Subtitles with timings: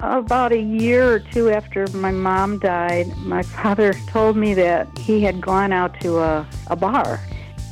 [0.00, 5.22] about a year or two after my mom died, my father told me that he
[5.22, 7.20] had gone out to a, a bar.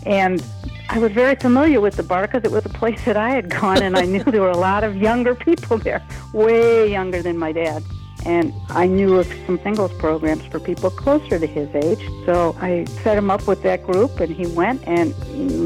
[0.06, 0.44] And
[0.90, 3.50] I was very familiar with the bar because it was a place that I had
[3.50, 6.02] gone, and I knew there were a lot of younger people there,
[6.32, 7.82] way younger than my dad.
[8.24, 12.04] And I knew of some singles programs for people closer to his age.
[12.26, 14.86] So I set him up with that group, and he went.
[14.86, 15.14] And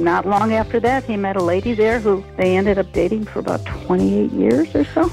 [0.05, 3.39] not long after that, he met a lady there who they ended up dating for
[3.39, 5.11] about 28 years or so.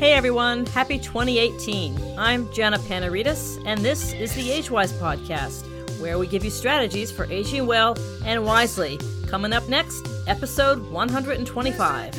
[0.00, 1.94] Hey everyone, happy 2018.
[2.16, 5.62] I'm Jana Panarites, and this is the AgeWise podcast,
[6.00, 8.98] where we give you strategies for aging well and wisely.
[9.26, 12.14] Coming up next, episode 125.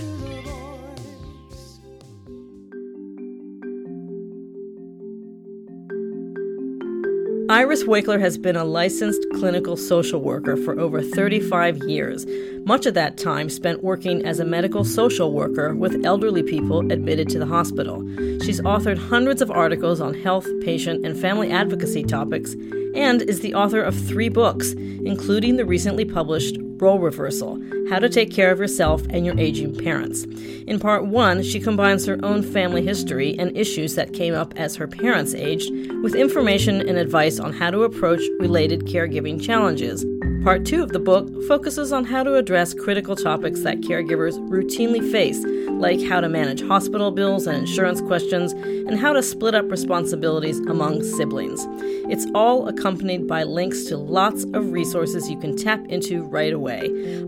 [7.49, 12.25] Iris Waichler has been a licensed clinical social worker for over 35 years,
[12.65, 17.29] much of that time spent working as a medical social worker with elderly people admitted
[17.29, 18.01] to the hospital.
[18.43, 22.53] She's authored hundreds of articles on health, patient, and family advocacy topics,
[22.95, 28.09] and is the author of three books, including the recently published Role Reversal How to
[28.09, 30.23] Take Care of Yourself and Your Aging Parents.
[30.65, 34.75] In part one, she combines her own family history and issues that came up as
[34.75, 35.71] her parents aged
[36.01, 40.03] with information and advice on how to approach related caregiving challenges.
[40.43, 45.11] Part two of the book focuses on how to address critical topics that caregivers routinely
[45.11, 49.69] face, like how to manage hospital bills and insurance questions, and how to split up
[49.71, 51.65] responsibilities among siblings.
[52.11, 56.81] It's all accompanied by links to lots of resources you can tap into right away.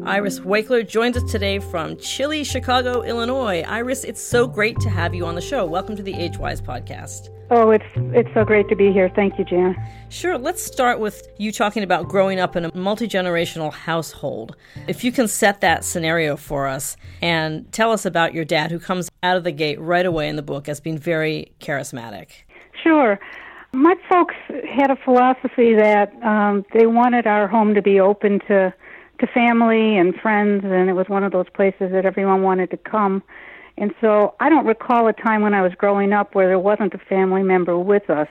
[0.05, 3.61] Iris Waichler joins us today from chilly Chicago, Illinois.
[3.61, 5.65] Iris, it's so great to have you on the show.
[5.65, 7.29] Welcome to the AgeWise podcast.
[7.55, 9.11] Oh, it's it's so great to be here.
[9.15, 9.75] Thank you, Jan.
[10.09, 10.39] Sure.
[10.39, 14.55] Let's start with you talking about growing up in a multi generational household.
[14.87, 18.79] If you can set that scenario for us and tell us about your dad, who
[18.79, 22.29] comes out of the gate right away in the book as being very charismatic.
[22.81, 23.19] Sure.
[23.71, 24.33] My folks
[24.67, 28.73] had a philosophy that um, they wanted our home to be open to
[29.19, 32.77] to family and friends, and it was one of those places that everyone wanted to
[32.77, 33.21] come.
[33.77, 36.93] And so I don't recall a time when I was growing up where there wasn't
[36.93, 38.27] a family member with us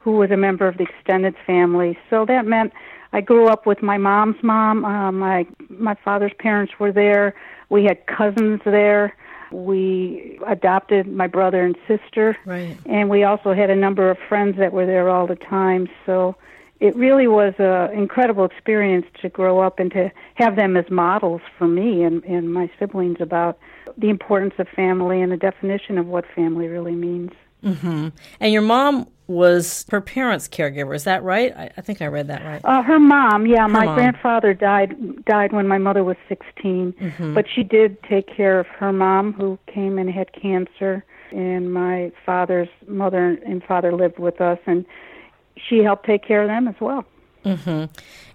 [0.00, 1.98] who was a member of the extended family.
[2.08, 2.72] So that meant
[3.12, 4.84] I grew up with my mom's mom.
[4.84, 7.34] Uh, my my father's parents were there.
[7.68, 9.14] We had cousins there.
[9.52, 12.76] We adopted my brother and sister, right.
[12.86, 15.88] and we also had a number of friends that were there all the time.
[16.06, 16.36] So
[16.80, 21.42] it really was an incredible experience to grow up and to have them as models
[21.58, 23.58] for me and, and my siblings about
[23.98, 27.30] the importance of family and the definition of what family really means.
[27.62, 28.08] Mm-hmm.
[28.40, 30.94] And your mom was her parents' caregiver.
[30.94, 31.54] Is that right?
[31.56, 32.60] I, I think I read that right.
[32.64, 33.62] Uh, her mom, yeah.
[33.62, 33.94] Her my mom.
[33.94, 37.34] grandfather died died when my mother was 16, Mm-hmm.
[37.34, 41.04] but she did take care of her mom, who came and had cancer.
[41.30, 44.84] And my father's mother and father lived with us, and
[45.56, 47.04] she helped take care of them as well.
[47.44, 47.84] Mm-hmm.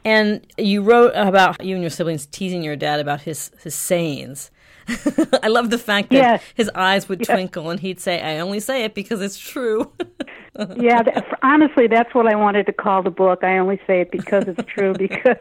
[0.04, 4.52] And you wrote about you and your siblings teasing your dad about his his sayings.
[5.44, 6.44] I love the fact that Yes.
[6.54, 9.92] his eyes would twinkle and he'd say, "I only say it because it's true."
[10.78, 13.44] yeah, that, honestly, that's what I wanted to call the book.
[13.44, 15.38] I only say it because it's true because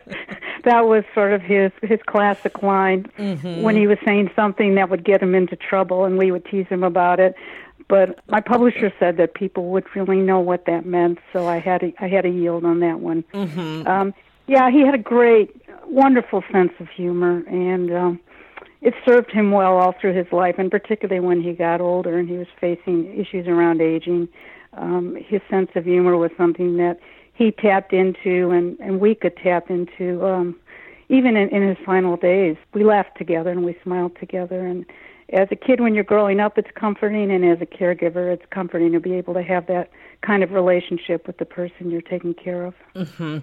[0.65, 5.05] that was sort of his his classic line when he was saying something that would
[5.05, 7.35] get him into trouble, and we would tease him about it.
[7.89, 11.83] But my publisher said that people would really know what that meant, so I had
[11.83, 13.25] to, I had a yield on that one.
[13.33, 13.87] mm-hmm.
[13.87, 14.15] Um,
[14.47, 15.55] yeah, he had a great,
[15.87, 18.21] wonderful sense of humor, and um,
[18.83, 22.29] it served him well all through his life, and particularly when he got older and
[22.29, 24.29] he was facing issues around aging.
[24.75, 26.99] Um, his sense of humor was something that
[27.33, 30.25] he tapped into, and, and we could tap into.
[30.27, 30.57] Um,
[31.09, 34.67] even in, in his final days, we laughed together and we smiled together.
[34.67, 34.87] And
[35.35, 38.93] as a kid, when you're growing up, it's comforting, and as a caregiver, it's comforting
[38.93, 39.91] to be able to have that
[40.23, 42.75] kind of relationship with the person you're taking care of.
[42.95, 43.39] Mm-hmm.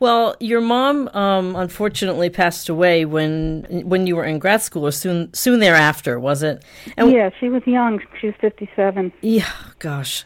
[0.00, 4.90] Well, your mom um, unfortunately passed away when when you were in grad school, or
[4.90, 6.64] soon soon thereafter, was it?
[6.96, 8.00] And yeah, she was young.
[8.20, 9.12] She was 57.
[9.20, 10.24] Yeah, gosh.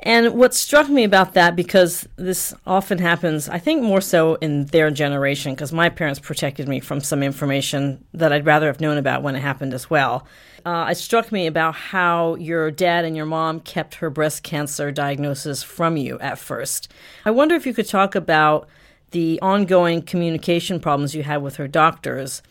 [0.00, 4.66] And what struck me about that, because this often happens, I think more so in
[4.66, 8.98] their generation, because my parents protected me from some information that I'd rather have known
[8.98, 10.26] about when it happened as well.
[10.64, 14.90] Uh, it struck me about how your dad and your mom kept her breast cancer
[14.90, 16.90] diagnosis from you at first.
[17.24, 18.68] I wonder if you could talk about
[19.12, 22.42] the ongoing communication problems you had with her doctors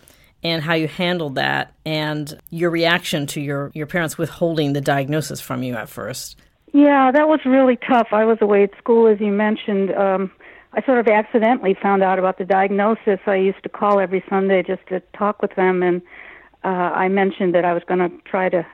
[0.43, 5.41] and how you handled that and your reaction to your, your parents withholding the diagnosis
[5.41, 6.37] from you at first.
[6.73, 8.07] Yeah, that was really tough.
[8.11, 9.91] I was away at school, as you mentioned.
[9.91, 10.31] Um,
[10.73, 13.19] I sort of accidentally found out about the diagnosis.
[13.27, 16.01] I used to call every Sunday just to talk with them, and
[16.63, 18.65] uh, I mentioned that I was going to try to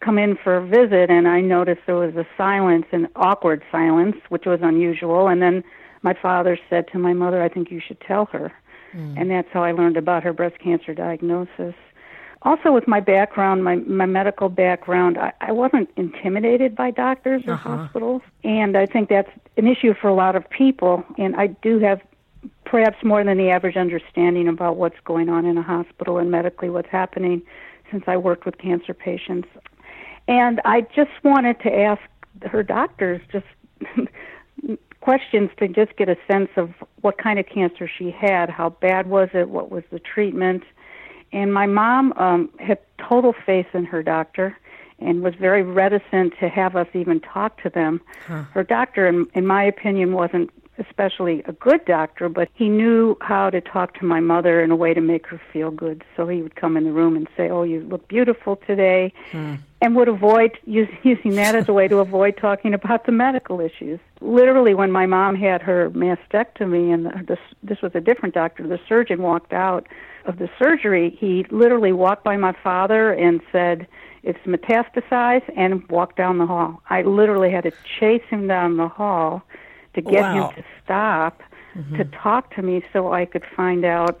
[0.00, 4.16] come in for a visit, and I noticed there was a silence, an awkward silence,
[4.28, 5.28] which was unusual.
[5.28, 5.64] And then
[6.02, 8.52] my father said to my mother, I think you should tell her.
[8.94, 9.20] Mm.
[9.20, 11.74] And that's how I learned about her breast cancer diagnosis.
[12.46, 17.54] Also, with my background, my, my medical background, I, I wasn't intimidated by doctors or
[17.54, 17.76] uh-huh.
[17.78, 18.22] hospitals.
[18.44, 21.04] And I think that's an issue for a lot of people.
[21.18, 22.00] And I do have
[22.64, 26.70] perhaps more than the average understanding about what's going on in a hospital and medically
[26.70, 27.42] what's happening
[27.90, 29.48] since I worked with cancer patients.
[30.28, 32.02] And I just wanted to ask
[32.42, 33.46] her doctors just
[35.00, 36.70] questions to just get a sense of
[37.00, 40.62] what kind of cancer she had, how bad was it, what was the treatment.
[41.36, 44.56] And my mom um, had total faith in her doctor
[44.98, 48.00] and was very reticent to have us even talk to them.
[48.26, 48.44] Huh.
[48.54, 50.48] Her doctor, in, in my opinion, wasn't
[50.78, 54.76] especially a good doctor, but he knew how to talk to my mother in a
[54.76, 56.04] way to make her feel good.
[56.16, 59.56] So he would come in the room and say, "Oh, you look beautiful today," hmm.
[59.86, 63.60] And would avoid use, using that as a way to avoid talking about the medical
[63.60, 64.00] issues.
[64.20, 68.66] Literally, when my mom had her mastectomy, and the, the, this was a different doctor,
[68.66, 69.86] the surgeon walked out
[70.24, 71.16] of the surgery.
[71.18, 73.86] He literally walked by my father and said.
[74.22, 76.82] It's metastasized and walked down the hall.
[76.90, 79.40] I literally had to chase him down the hall
[79.94, 80.48] to get wow.
[80.48, 81.40] him to stop
[81.76, 81.96] mm-hmm.
[81.96, 84.20] to talk to me so I could find out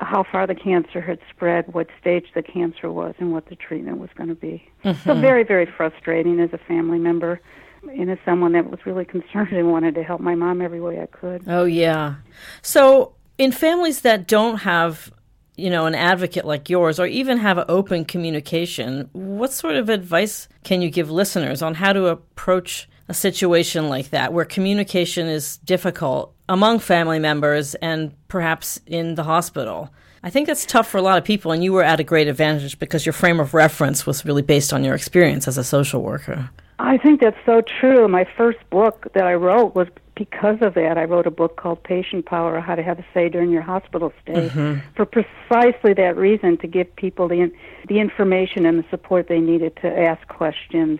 [0.00, 3.98] how far the cancer had spread, what stage the cancer was, and what the treatment
[3.98, 4.62] was going to be.
[4.84, 5.08] Mm-hmm.
[5.08, 7.40] So very, very frustrating as a family member
[7.82, 11.00] and as someone that was really concerned and wanted to help my mom every way
[11.00, 11.44] I could.
[11.46, 12.16] Oh yeah.
[12.62, 15.12] So in families that don't have
[15.56, 20.46] you know an advocate like yours or even have open communication what sort of advice
[20.62, 25.56] can you give listeners on how to approach a situation like that where communication is
[25.58, 29.90] difficult among family members and perhaps in the hospital.
[30.22, 32.26] I think that's tough for a lot of people, and you were at a great
[32.26, 36.02] advantage because your frame of reference was really based on your experience as a social
[36.02, 36.50] worker.
[36.80, 38.08] I think that's so true.
[38.08, 40.98] My first book that I wrote was because of that.
[40.98, 44.12] I wrote a book called Patient Power How to Have a Say During Your Hospital
[44.22, 44.80] Stay mm-hmm.
[44.96, 47.52] for precisely that reason to give people the,
[47.88, 50.98] the information and the support they needed to ask questions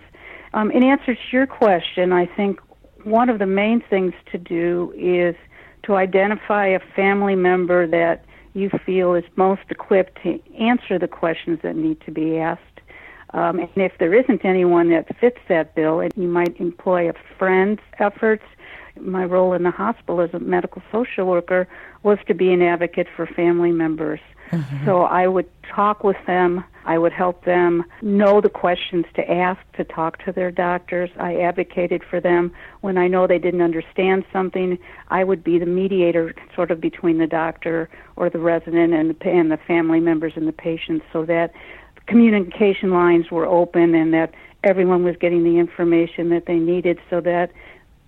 [0.54, 2.60] um, in answer to your question, I think
[3.08, 5.34] one of the main things to do is
[5.84, 8.24] to identify a family member that
[8.54, 12.62] you feel is most equipped to answer the questions that need to be asked.
[13.34, 17.80] Um, and if there isn't anyone that fits that bill, you might employ a friend's
[17.98, 18.44] efforts.
[18.98, 21.68] My role in the hospital as a medical social worker
[22.02, 24.20] was to be an advocate for family members.
[24.50, 24.86] Mm-hmm.
[24.86, 26.64] So I would talk with them.
[26.88, 31.10] I would help them know the questions to ask to talk to their doctors.
[31.18, 32.50] I advocated for them
[32.80, 34.78] when I know they didn't understand something.
[35.08, 39.28] I would be the mediator, sort of between the doctor or the resident and the,
[39.28, 41.52] and the family members and the patients, so that
[42.06, 44.32] communication lines were open and that
[44.64, 47.52] everyone was getting the information that they needed, so that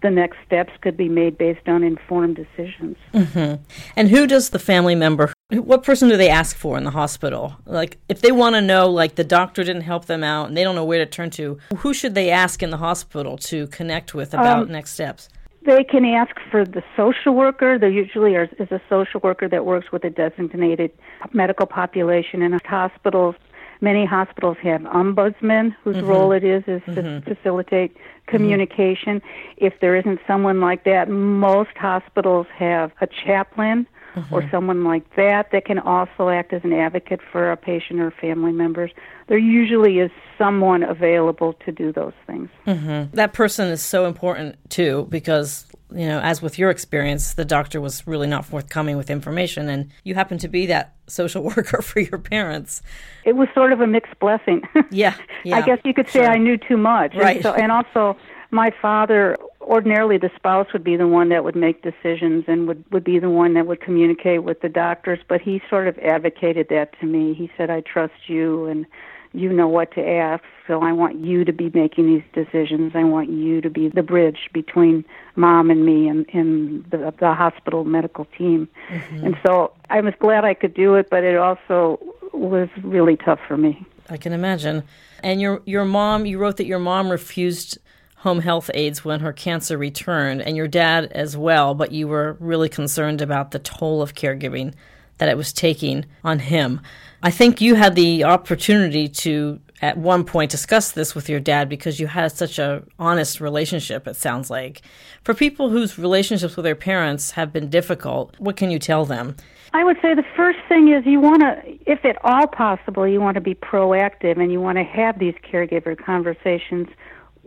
[0.03, 2.97] the next steps could be made based on informed decisions.
[3.13, 3.63] Mm-hmm.
[3.95, 7.57] And who does the family member, what person do they ask for in the hospital?
[7.67, 10.63] Like, if they want to know, like, the doctor didn't help them out and they
[10.63, 14.15] don't know where to turn to, who should they ask in the hospital to connect
[14.15, 15.29] with about um, next steps?
[15.63, 17.79] They can ask for the social worker.
[17.79, 20.91] There usually is a social worker that works with a designated
[21.33, 23.35] medical population in hospitals.
[23.83, 26.07] Many hospitals have ombudsmen whose mm-hmm.
[26.07, 26.95] role it is is mm-hmm.
[26.95, 29.21] to facilitate communication.
[29.21, 29.67] Mm-hmm.
[29.67, 34.35] If there isn't someone like that, most hospitals have a chaplain mm-hmm.
[34.35, 38.11] or someone like that that can also act as an advocate for a patient or
[38.11, 38.91] family members.
[39.29, 42.49] There usually is someone available to do those things.
[42.67, 43.15] Mm-hmm.
[43.15, 47.81] That person is so important too because you know, as with your experience, the doctor
[47.81, 52.01] was really not forthcoming with information, and you happen to be that social worker for
[52.01, 52.83] your parents.
[53.25, 54.63] It was sort of a mixed blessing.
[54.91, 55.15] yeah,
[55.45, 56.31] yeah, I guess you could say sure.
[56.31, 57.15] I knew too much.
[57.15, 57.37] Right.
[57.37, 58.17] And, so, and also,
[58.51, 62.85] my father ordinarily the spouse would be the one that would make decisions and would
[62.91, 66.69] would be the one that would communicate with the doctors but he sort of advocated
[66.69, 68.87] that to me he said i trust you and
[69.33, 70.43] you know what to ask.
[70.67, 72.93] So I want you to be making these decisions.
[72.95, 75.05] I want you to be the bridge between
[75.37, 78.69] mom and me and, and the, the hospital medical team.
[78.89, 79.27] Mm-hmm.
[79.27, 82.01] And so I was glad I could do it, but it also
[82.33, 83.85] was really tough for me.
[84.09, 84.83] I can imagine.
[85.23, 87.79] And your your mom, you wrote that your mom refused
[88.21, 91.75] home health aides when her cancer returned, and your dad as well.
[91.75, 94.75] But you were really concerned about the toll of caregiving
[95.19, 96.81] that it was taking on him.
[97.23, 101.69] I think you had the opportunity to at one point discuss this with your dad
[101.69, 104.83] because you had such a honest relationship it sounds like
[105.25, 109.35] for people whose relationships with their parents have been difficult what can you tell them
[109.73, 113.21] I would say the first thing is you want to, if at all possible, you
[113.21, 116.89] want to be proactive and you want to have these caregiver conversations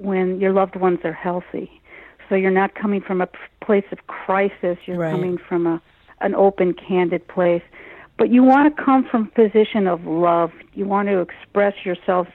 [0.04, 1.82] when your loved ones are healthy.
[2.30, 3.28] So you're not coming from a
[3.64, 5.12] place of crisis, you're right.
[5.12, 5.82] coming from a
[6.22, 7.62] an open, candid place.
[8.18, 10.52] But you want to come from a position of love.
[10.74, 12.28] You want to express yourself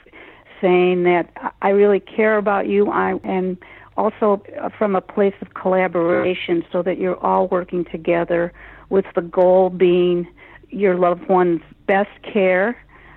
[0.61, 1.31] saying that
[1.63, 2.91] I really care about you.
[2.91, 3.57] I and
[3.97, 8.53] also uh, from a place of collaboration so that you're all working together
[8.91, 10.27] with the goal being
[10.71, 12.77] your loved one's best care,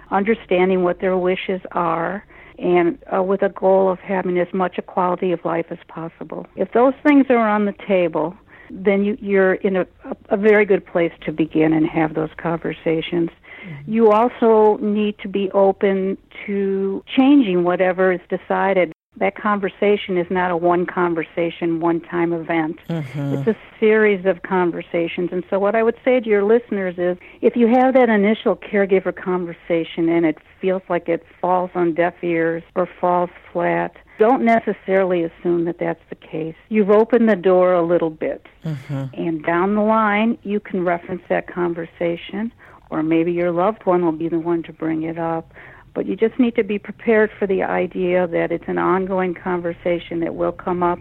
[0.10, 2.26] understanding what their wishes are,
[2.62, 6.46] and uh, with a goal of having as much a quality of life as possible.
[6.56, 8.36] If those things are on the table,
[8.70, 9.86] then you, you're in a,
[10.30, 13.30] a very good place to begin and have those conversations.
[13.66, 13.92] Mm-hmm.
[13.92, 20.52] You also need to be open to changing whatever is decided that conversation is not
[20.52, 22.80] a one conversation, one time event.
[22.90, 23.34] Mm-hmm.
[23.36, 25.30] It's a series of conversations.
[25.34, 28.56] And so, what I would say to your listeners is if you have that initial
[28.56, 34.46] caregiver conversation and it feels like it falls on deaf ears or falls flat, don't
[34.46, 36.56] necessarily assume that that's the case.
[36.70, 38.46] You've opened the door a little bit.
[38.64, 39.06] Mm-hmm.
[39.14, 42.54] And down the line, you can reference that conversation,
[42.90, 45.54] or maybe your loved one will be the one to bring it up
[45.94, 50.20] but you just need to be prepared for the idea that it's an ongoing conversation
[50.22, 51.00] that will come up,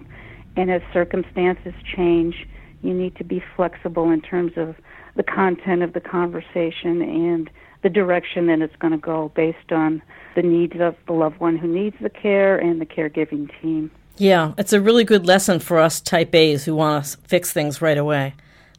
[0.56, 2.46] and as circumstances change,
[2.82, 4.74] you need to be flexible in terms of
[5.16, 7.50] the content of the conversation and
[7.82, 10.02] the direction that it's going to go based on
[10.34, 13.90] the needs of the loved one who needs the care and the caregiving team.
[14.16, 17.80] Yeah, it's a really good lesson for us type A's who want to fix things
[17.80, 18.34] right away.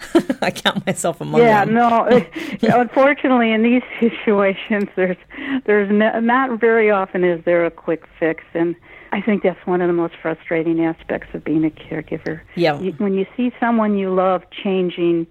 [0.41, 1.73] I count myself among yeah, them.
[1.73, 2.23] no.
[2.61, 5.17] unfortunately, in these situations, there's
[5.65, 8.75] there's no, not very often is there a quick fix, and
[9.11, 12.41] I think that's one of the most frustrating aspects of being a caregiver.
[12.55, 12.79] Yeah.
[12.79, 15.27] You, when you see someone you love changing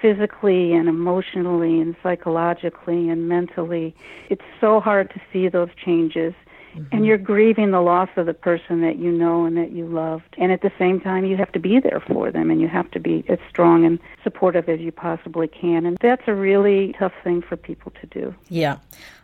[0.00, 3.94] physically and emotionally and psychologically and mentally,
[4.28, 6.34] it's so hard to see those changes
[6.74, 6.96] Mm-hmm.
[6.96, 10.34] And you're grieving the loss of the person that you know and that you loved.
[10.38, 12.90] And at the same time, you have to be there for them and you have
[12.92, 15.86] to be as strong and supportive as you possibly can.
[15.86, 18.34] And that's a really tough thing for people to do.
[18.48, 18.78] Yeah.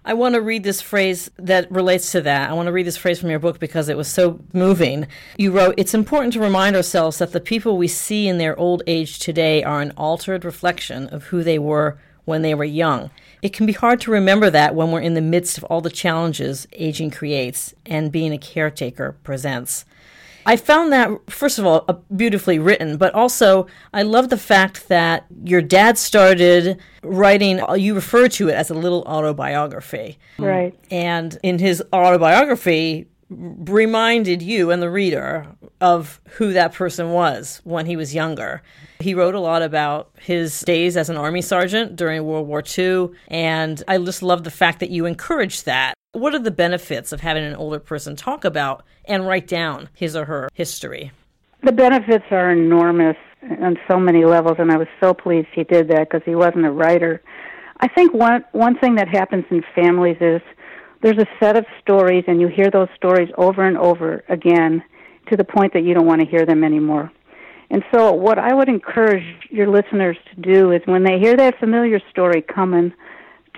[0.04, 2.50] I want to read this phrase that relates to that.
[2.50, 5.08] I want to read this phrase from your book because it was so moving.
[5.36, 8.82] You wrote, It's important to remind ourselves that the people we see in their old
[8.86, 13.10] age today are an altered reflection of who they were when they were young.
[13.46, 15.88] It can be hard to remember that when we're in the midst of all the
[15.88, 19.84] challenges aging creates and being a caretaker presents.
[20.44, 25.26] I found that, first of all, beautifully written, but also I love the fact that
[25.44, 30.18] your dad started writing, uh, you refer to it as a little autobiography.
[30.38, 30.74] Right.
[30.90, 35.46] And in his autobiography, reminded you and the reader
[35.80, 38.62] of who that person was when he was younger.
[39.00, 43.10] He wrote a lot about his days as an army sergeant during World War II,
[43.28, 45.94] and I just love the fact that you encouraged that.
[46.12, 50.16] What are the benefits of having an older person talk about and write down his
[50.16, 51.10] or her history?
[51.62, 53.16] The benefits are enormous
[53.60, 56.64] on so many levels, and I was so pleased he did that because he wasn't
[56.64, 57.22] a writer.
[57.80, 60.40] I think one one thing that happens in families is
[61.02, 64.82] there's a set of stories, and you hear those stories over and over again
[65.30, 67.10] to the point that you don't want to hear them anymore.
[67.70, 71.58] And so, what I would encourage your listeners to do is when they hear that
[71.58, 72.92] familiar story coming,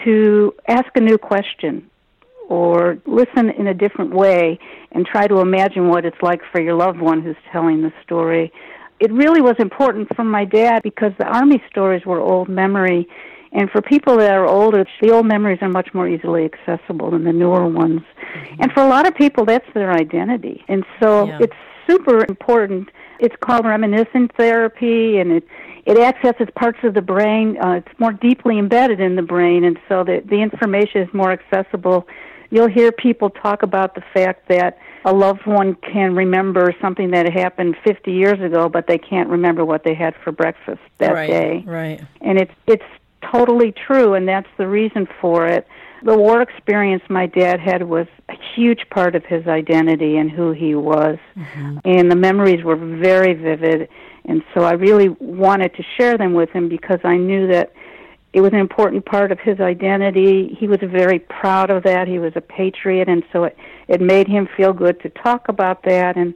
[0.04, 1.90] to ask a new question
[2.48, 4.58] or listen in a different way
[4.92, 8.52] and try to imagine what it's like for your loved one who's telling the story.
[9.00, 13.06] It really was important for my dad because the Army stories were old memory.
[13.52, 17.24] And for people that are older, the old memories are much more easily accessible than
[17.24, 18.00] the newer ones.
[18.00, 18.62] Mm-hmm.
[18.62, 20.64] And for a lot of people, that's their identity.
[20.68, 21.38] And so yeah.
[21.40, 22.88] it's super important
[23.18, 25.44] it's called reminiscence therapy, and it
[25.86, 27.58] it accesses parts of the brain.
[27.58, 31.32] Uh, it's more deeply embedded in the brain, and so the the information is more
[31.32, 32.06] accessible.
[32.50, 37.30] You'll hear people talk about the fact that a loved one can remember something that
[37.30, 41.28] happened 50 years ago, but they can't remember what they had for breakfast that right,
[41.28, 41.64] day.
[41.66, 42.00] Right.
[42.20, 42.84] And it's it's
[43.22, 45.66] totally true, and that's the reason for it.
[46.02, 50.52] The war experience my dad had was a huge part of his identity and who
[50.52, 51.18] he was.
[51.36, 51.78] Mm-hmm.
[51.84, 53.88] And the memories were very vivid.
[54.24, 57.72] And so I really wanted to share them with him because I knew that
[58.32, 60.56] it was an important part of his identity.
[60.58, 62.06] He was very proud of that.
[62.06, 63.56] He was a patriot, and so it,
[63.88, 66.16] it made him feel good to talk about that.
[66.16, 66.34] And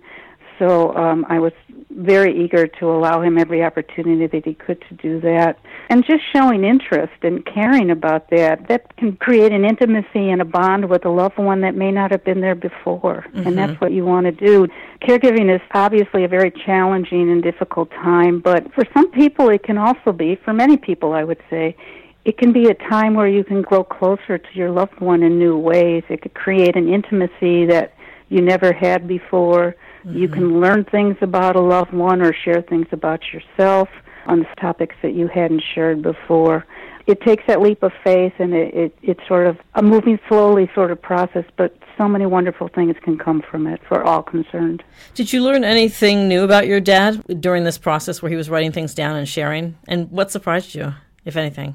[0.59, 1.53] so um, I was
[1.97, 5.59] very eager to allow him every opportunity that he could to do that.
[5.91, 10.45] And just showing interest and caring about that, that can create an intimacy and a
[10.45, 13.27] bond with a loved one that may not have been there before.
[13.29, 13.47] Mm-hmm.
[13.47, 14.69] And that's what you want to do.
[15.03, 19.79] Caregiving is obviously a very challenging and difficult time, but for some people it can
[19.79, 21.77] also be, for many people I would say,
[22.25, 25.39] it can be a time where you can grow closer to your loved one in
[25.39, 26.05] new ways.
[26.09, 27.95] It could create an intimacy that
[28.29, 29.75] you never had before.
[30.05, 30.19] Mm-hmm.
[30.19, 33.89] You can learn things about a loved one or share things about yourself
[34.27, 36.67] on topics that you hadn't shared before.
[37.07, 40.71] It takes that leap of faith and it, it, it's sort of a moving slowly
[40.75, 44.83] sort of process, but so many wonderful things can come from it for all concerned.
[45.15, 48.73] Did you learn anything new about your dad during this process where he was writing
[48.73, 49.77] things down and sharing?
[49.89, 50.95] And what surprised you,
[51.25, 51.75] if anything?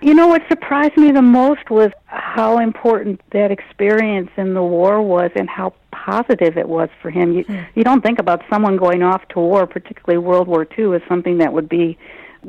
[0.00, 5.02] You know what surprised me the most was how important that experience in the war
[5.02, 7.32] was and how positive it was for him.
[7.32, 7.66] You mm.
[7.74, 11.38] you don't think about someone going off to war, particularly World War II, as something
[11.38, 11.98] that would be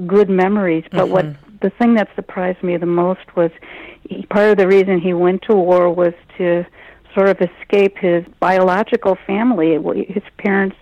[0.05, 0.83] good memories.
[0.91, 1.11] But mm-hmm.
[1.11, 3.51] what the thing that surprised me the most was
[4.07, 6.65] he, part of the reason he went to war was to
[7.15, 9.77] sort of escape his biological family.
[10.07, 10.75] His parents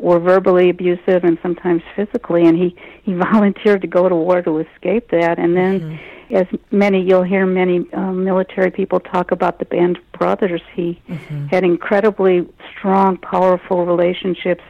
[0.00, 4.58] were verbally abusive and sometimes physically and he he volunteered to go to war to
[4.58, 6.36] escape that and then mm-hmm.
[6.36, 11.00] as many you'll hear many um, military people talk about the band of brothers he
[11.08, 11.46] mm-hmm.
[11.46, 14.64] had incredibly strong powerful relationships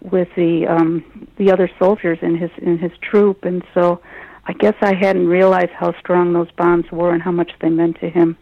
[0.00, 1.04] with the um
[1.36, 4.00] the other soldiers in his in his troop and so
[4.44, 8.00] I guess I hadn't realized how strong those bonds were and how much they meant
[8.00, 8.36] to him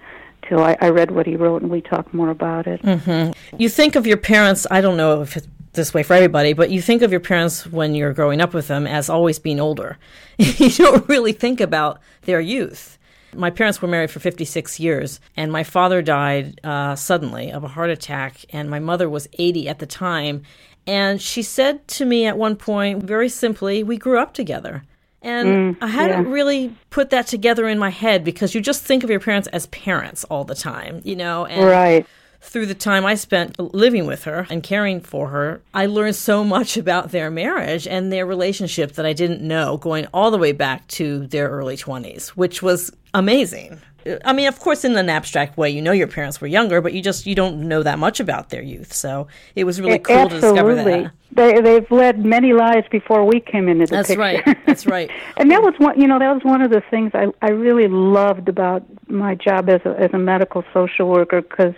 [0.49, 2.81] till I, I read what he wrote and we talked more about it.
[2.83, 3.59] Mm-hmm.
[3.59, 5.37] You think of your parents, I don't know if
[5.73, 8.69] this way for everybody, but you think of your parents when you're growing up with
[8.69, 9.99] them as always being older.
[10.39, 12.99] you don't really think about their youth.
[13.33, 17.69] My parents were married for 56 years, and my father died uh, suddenly of a
[17.69, 20.43] heart attack, and my mother was 80 at the time.
[20.87, 24.83] And she said to me at one point, very simply, We grew up together.
[25.23, 26.33] And mm, I hadn't yeah.
[26.33, 29.67] really put that together in my head because you just think of your parents as
[29.67, 31.45] parents all the time, you know?
[31.45, 32.07] And right
[32.41, 36.43] through the time I spent living with her and caring for her, I learned so
[36.43, 40.53] much about their marriage and their relationship that I didn't know going all the way
[40.53, 43.81] back to their early 20s, which was amazing.
[44.25, 46.95] I mean, of course, in an abstract way, you know your parents were younger, but
[46.95, 48.95] you just you don't know that much about their youth.
[48.95, 50.41] So it was really cool Absolutely.
[50.41, 51.13] to discover that.
[51.33, 54.21] They they've led many lives before we came into the That's picture.
[54.21, 54.59] right.
[54.67, 55.11] That's right.
[55.37, 56.01] and that was one.
[56.01, 59.69] You know, that was one of the things I I really loved about my job
[59.69, 61.75] as a as a medical social worker because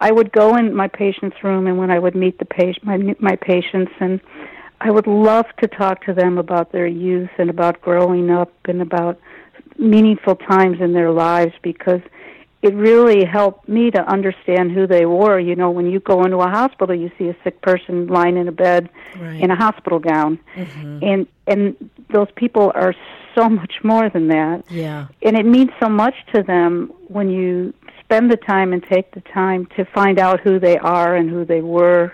[0.00, 2.96] I would go in my patient's room, and when I would meet the patient, my
[3.18, 4.20] my patients, and
[4.80, 8.80] I would love to talk to them about their youth and about growing up and
[8.80, 9.20] about
[9.76, 12.00] meaningful times in their lives because
[12.62, 15.38] it really helped me to understand who they were.
[15.38, 18.48] You know, when you go into a hospital, you see a sick person lying in
[18.48, 19.40] a bed right.
[19.40, 20.98] in a hospital gown, mm-hmm.
[21.02, 22.94] and and those people are
[23.34, 24.64] so much more than that.
[24.70, 27.72] Yeah, and it means so much to them when you
[28.10, 31.44] spend the time and take the time to find out who they are and who
[31.44, 32.12] they were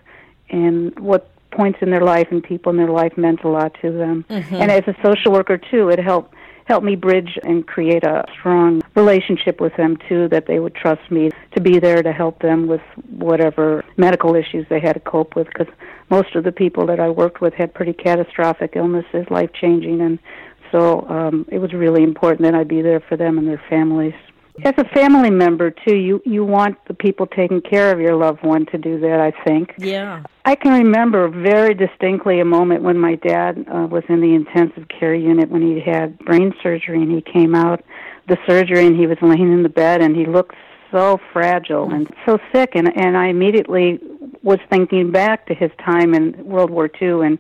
[0.51, 3.91] and what points in their life and people in their life meant a lot to
[3.91, 4.23] them.
[4.29, 4.57] Mm-hmm.
[4.57, 6.35] And as a social worker too, it helped
[6.67, 11.11] help me bridge and create a strong relationship with them too that they would trust
[11.11, 15.35] me to be there to help them with whatever medical issues they had to cope
[15.37, 15.73] with because
[16.11, 20.19] most of the people that I worked with had pretty catastrophic illnesses, life changing and
[20.73, 24.15] so um, it was really important that I be there for them and their families.
[24.65, 28.43] As a family member too, you you want the people taking care of your loved
[28.43, 29.21] one to do that.
[29.21, 29.75] I think.
[29.79, 30.23] Yeah.
[30.45, 34.89] I can remember very distinctly a moment when my dad uh, was in the intensive
[34.89, 37.85] care unit when he had brain surgery, and he came out
[38.29, 40.55] the surgery, and he was laying in the bed, and he looked
[40.91, 44.01] so fragile and so sick, and and I immediately
[44.43, 47.39] was thinking back to his time in World War II and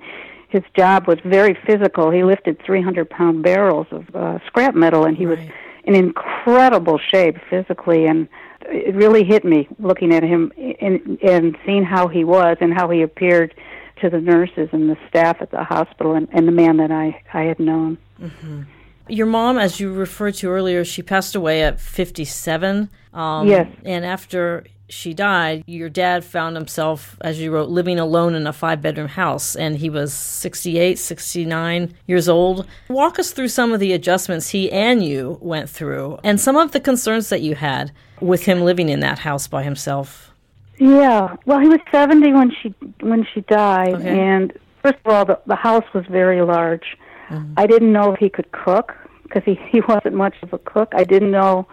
[0.48, 2.10] his job was very physical.
[2.10, 5.38] He lifted 300 pound barrels of uh, scrap metal, and he right.
[5.38, 5.48] was
[5.86, 8.28] in incredible shape physically and
[8.68, 12.90] it really hit me looking at him and, and seeing how he was and how
[12.90, 13.54] he appeared
[14.00, 17.22] to the nurses and the staff at the hospital and, and the man that I,
[17.32, 17.96] I had known.
[18.20, 18.62] Mm-hmm.
[19.08, 22.90] Your mom, as you referred to earlier, she passed away at 57.
[23.14, 23.70] Um, yes.
[23.84, 28.52] And after she died, your dad found himself, as you wrote, living alone in a
[28.52, 32.66] five bedroom house, and he was 68, 69 years old.
[32.88, 36.72] Walk us through some of the adjustments he and you went through and some of
[36.72, 40.30] the concerns that you had with him living in that house by himself.
[40.78, 44.20] Yeah, well, he was 70 when she when she died, okay.
[44.20, 46.96] and first of all, the, the house was very large.
[47.30, 47.54] Mm-hmm.
[47.56, 50.92] I didn't know if he could cook because he he wasn't much of a cook.
[50.94, 51.66] I didn't know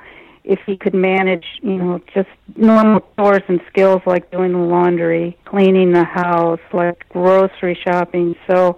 [0.44, 5.38] if he could manage, you know, just normal chores and skills like doing the laundry,
[5.46, 8.36] cleaning the house, like grocery shopping.
[8.48, 8.78] So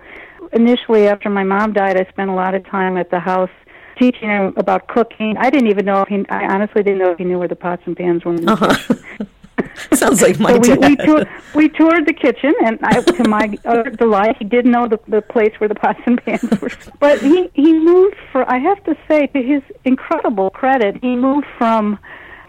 [0.54, 3.50] initially after my mom died, I spent a lot of time at the house
[3.98, 5.36] teaching him about cooking.
[5.38, 7.56] I didn't even know if he I honestly didn't know if he knew where the
[7.56, 8.36] pots and pans were.
[8.48, 8.96] Uh-huh.
[9.94, 10.90] Sounds like my so we, dad.
[10.90, 14.88] we, toured, we toured the kitchen, and I, to my utter delight, he did know
[14.88, 16.70] the, the place where the pots and pans were.
[17.00, 18.50] But he he moved for.
[18.50, 22.00] I have to say, to his incredible credit, he moved from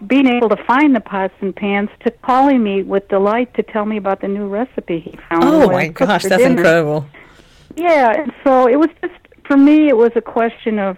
[0.05, 3.85] being able to find the pots and pans to calling me with delight to tell
[3.85, 5.43] me about the new recipe he found.
[5.43, 6.57] Oh my gosh, that's dinner.
[6.57, 7.05] incredible.
[7.75, 9.13] Yeah, and so it was just
[9.45, 9.87] for me.
[9.87, 10.97] It was a question of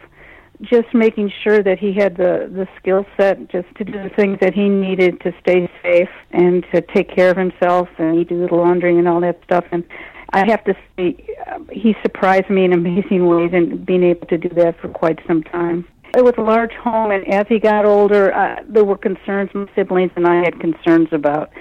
[0.62, 4.38] just making sure that he had the the skill set just to do the things
[4.42, 8.46] that he needed to stay safe and to take care of himself and he do
[8.46, 9.84] the laundry and all that stuff and
[10.32, 11.16] I have to say
[11.48, 15.20] uh, he surprised me in amazing ways and being able to do that for quite
[15.26, 15.88] some time.
[16.16, 19.66] It was a large home and as he got older uh, there were concerns my
[19.76, 21.52] siblings and I had concerns about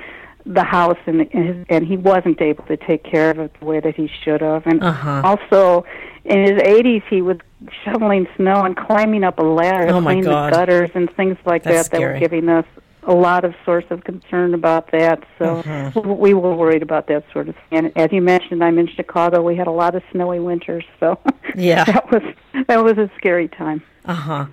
[0.49, 3.65] the house and and, his, and he wasn't able to take care of it the
[3.67, 5.21] way that he should have and Uh-huh.
[5.25, 5.85] also
[6.25, 7.37] in his 80s he was
[7.85, 10.53] shoveling snow and climbing up a ladder Oh, to clean God.
[10.53, 12.65] the gutters and things like That's that that were giving us
[13.03, 16.09] a lot of source of concern about that so Mm-hmm.
[16.19, 19.43] we were worried about that sort of thing and as you mentioned i'm in chicago
[19.43, 21.19] we had a lot of snowy winters so
[21.55, 21.85] Yeah.
[21.85, 22.23] that was
[22.69, 24.47] that was a scary time Uh huh.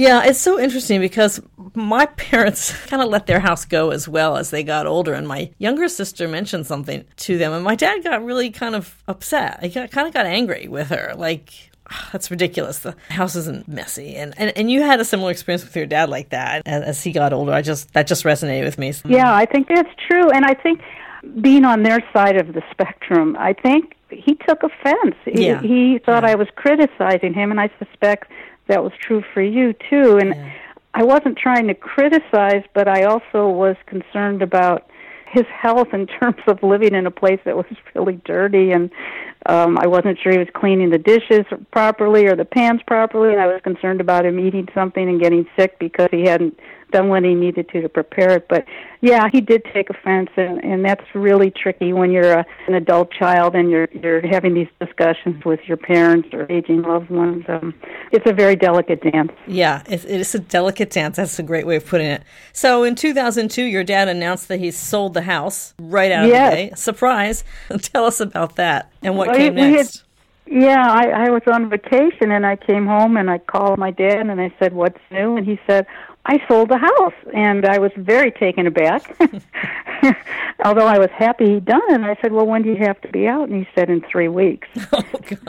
[0.00, 1.42] Yeah, it's so interesting because
[1.74, 5.28] my parents kind of let their house go as well as they got older, and
[5.28, 9.62] my younger sister mentioned something to them, and my dad got really kind of upset.
[9.62, 11.52] He got, kind of got angry with her, like.
[11.92, 12.78] "Ah, That's ridiculous.
[12.78, 16.08] The house isn't messy, and, and and you had a similar experience with your dad
[16.08, 16.62] like that.
[16.64, 18.92] As, as he got older, I just that just resonated with me.
[19.04, 20.30] Yeah, I think that's true.
[20.30, 20.80] And I think
[21.42, 25.16] being on their side of the spectrum, I think he took offense.
[25.24, 25.60] He, Yeah.
[25.60, 28.30] he thought I was criticizing him, and I suspect
[28.70, 30.18] that was true for you too.
[30.18, 30.34] And
[30.94, 34.88] I wasn't trying to criticize, but I also was concerned about
[35.28, 38.70] his health in terms of living in a place that was really dirty.
[38.70, 38.90] And
[39.46, 43.32] um I wasn't sure he was cleaning the dishes properly or the pans properly.
[43.32, 46.58] And I was concerned about him eating something and getting sick because he hadn't
[46.90, 48.64] done what he needed to to prepare it but
[49.00, 53.10] yeah he did take offense and and that's really tricky when you're a, an adult
[53.12, 57.74] child and you're you're having these discussions with your parents or aging loved ones um
[58.12, 61.16] it's a very delicate dance Yeah, it, it is a delicate dance.
[61.16, 62.22] That's a great way of putting it.
[62.52, 66.46] So in 2002, your dad announced that he sold the house right out Yes.
[66.46, 66.78] of the gate.
[66.78, 67.44] Surprise!
[67.82, 70.04] Tell us about that and what Well, came had- next.
[70.46, 74.26] Yeah, I, I was on vacation and I came home and I called my dad
[74.28, 75.86] and I said, "What's new?" And he said,
[76.26, 79.16] "I sold the house." And I was very taken aback,
[80.64, 81.94] although I was happy he'd done it.
[81.94, 84.00] And I said, "Well, when do you have to be out?" And he said, "In
[84.02, 85.02] three weeks." oh,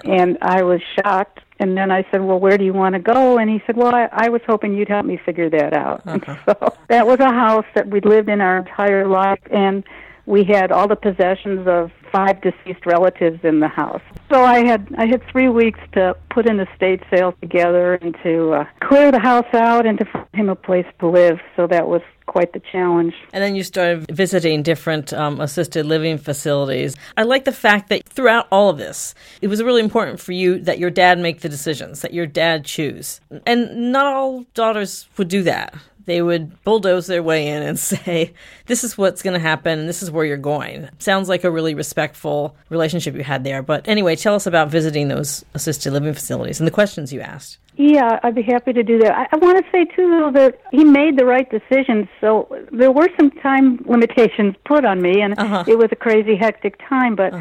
[0.04, 1.40] and I was shocked.
[1.60, 3.94] And then I said, "Well, where do you want to go?" And he said, "Well,
[3.94, 6.56] I, I was hoping you'd help me figure that out." And uh-huh.
[6.60, 9.84] so that was a house that we lived in our entire life, and
[10.26, 14.02] we had all the possessions of five deceased relatives in the house.
[14.30, 18.54] So I had I had three weeks to put an estate sale together and to
[18.54, 21.40] uh, clear the house out and to find him a place to live.
[21.56, 23.14] So that was quite the challenge.
[23.34, 26.96] And then you started visiting different um, assisted living facilities.
[27.18, 30.58] I like the fact that throughout all of this, it was really important for you
[30.60, 33.20] that your dad make the decisions, that your dad choose.
[33.46, 35.76] And not all daughters would do that.
[36.06, 38.34] They would bulldoze their way in and say,
[38.66, 40.90] This is what's going to happen, and this is where you're going.
[41.00, 43.62] Sounds like a really respectful relationship you had there.
[43.62, 47.58] But anyway, tell us about visiting those assisted living facilities and the questions you asked.
[47.78, 49.12] Yeah, I'd be happy to do that.
[49.16, 52.08] I, I want to say too, though, that he made the right decisions.
[52.20, 55.64] So there were some time limitations put on me, and Uh-huh.
[55.68, 57.16] it was a crazy, hectic time.
[57.16, 57.34] But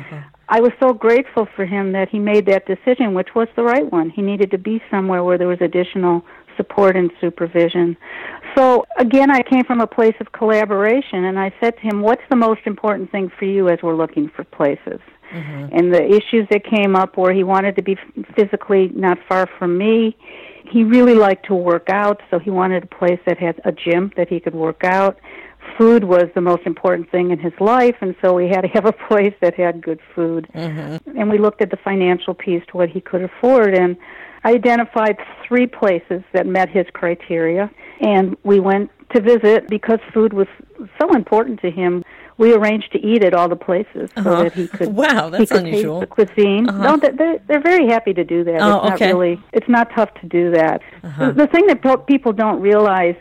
[0.49, 3.91] I was so grateful for him that he made that decision, which was the right
[3.91, 4.11] one.
[4.11, 6.25] He needed to be somewhere where there was additional
[6.61, 7.97] support and supervision.
[8.57, 12.27] So again, I came from a place of collaboration, and I said to him, "What's
[12.29, 15.01] the most important thing for you as we're looking for places?"
[15.33, 15.77] Mm-hmm.
[15.77, 17.97] and the issues that came up were he wanted to be
[18.35, 20.17] physically not far from me.
[20.69, 24.11] He really liked to work out, so he wanted a place that had a gym
[24.17, 25.21] that he could work out.
[25.79, 28.87] Food was the most important thing in his life, and so we had to have
[28.87, 30.49] a place that had good food.
[30.53, 31.17] Mm-hmm.
[31.17, 33.97] And we looked at the financial piece to what he could afford, and
[34.45, 40.33] I identified three places that met his criteria, and we went to visit because food
[40.33, 40.47] was
[41.01, 42.05] so important to him.
[42.39, 44.43] we arranged to eat at all the places so Uh-huh.
[44.45, 46.01] that he could Wow, he that's could unusual.
[46.01, 46.69] taste the cuisine.
[46.71, 46.83] Uh-huh.
[46.87, 48.61] No, they- they're they're very happy to do that.
[48.63, 49.09] Oh, it's not okay.
[49.13, 50.81] really it's not tough to do that.
[51.05, 51.27] Uh-huh.
[51.33, 53.17] The, the thing that people don't realize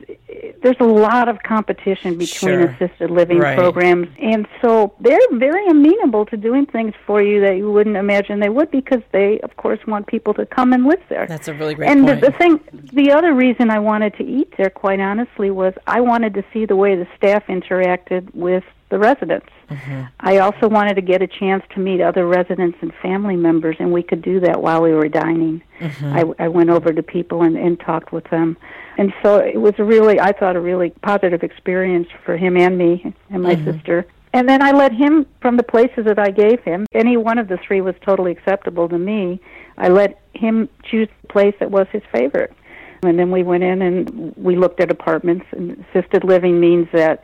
[0.62, 2.28] there's a lot of competition between
[2.60, 2.64] Sure.
[2.80, 3.58] assisted living Right.
[3.58, 8.40] programs, and so they're very amenable to doing things for you that you wouldn't imagine
[8.40, 11.26] they would because they, of course, want people to come and live there.
[11.28, 12.22] That's a really great and point.
[12.22, 12.60] the, the thing,
[12.94, 16.66] the other reason I wanted to eat there, quite honestly, was I wanted to see
[16.66, 19.50] the way the staff interacted with the residents.
[19.70, 20.02] Mm-hmm.
[20.20, 23.92] I also wanted to get a chance to meet other residents and family members, and
[23.92, 25.62] we could do that while we were dining.
[25.80, 26.06] Mm-hmm.
[26.42, 28.58] I, I went over to people and, and talked with them,
[29.00, 32.78] and so it was a really, I thought, a really positive experience for him and
[32.78, 32.92] me
[33.30, 33.72] and my Mm-hmm.
[33.78, 34.06] sister.
[34.34, 36.86] And then I let him from the places that I gave him.
[36.94, 39.40] Any one of the three was totally acceptable to me.
[39.78, 42.54] I let him choose the place that was his favorite.
[43.02, 45.46] And then we went in and we looked at apartments.
[45.54, 47.24] And assisted living means that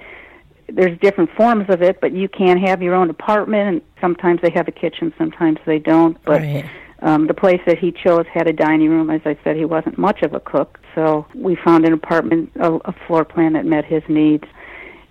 [0.70, 3.68] there's different forms of it, but you can have your own apartment.
[3.68, 6.18] And sometimes they have a kitchen, sometimes they don't.
[6.24, 6.66] But Right.
[7.06, 9.12] Um, the place that he chose had a dining room.
[9.12, 12.74] As I said, he wasn't much of a cook, so we found an apartment, a,
[12.74, 14.44] a floor plan that met his needs.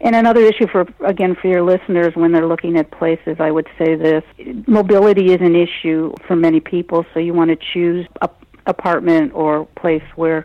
[0.01, 3.69] And another issue for again for your listeners when they're looking at places, I would
[3.79, 4.25] say this:
[4.67, 7.07] mobility is an issue for many people.
[7.15, 8.29] So you want to choose a
[8.67, 10.45] apartment or place where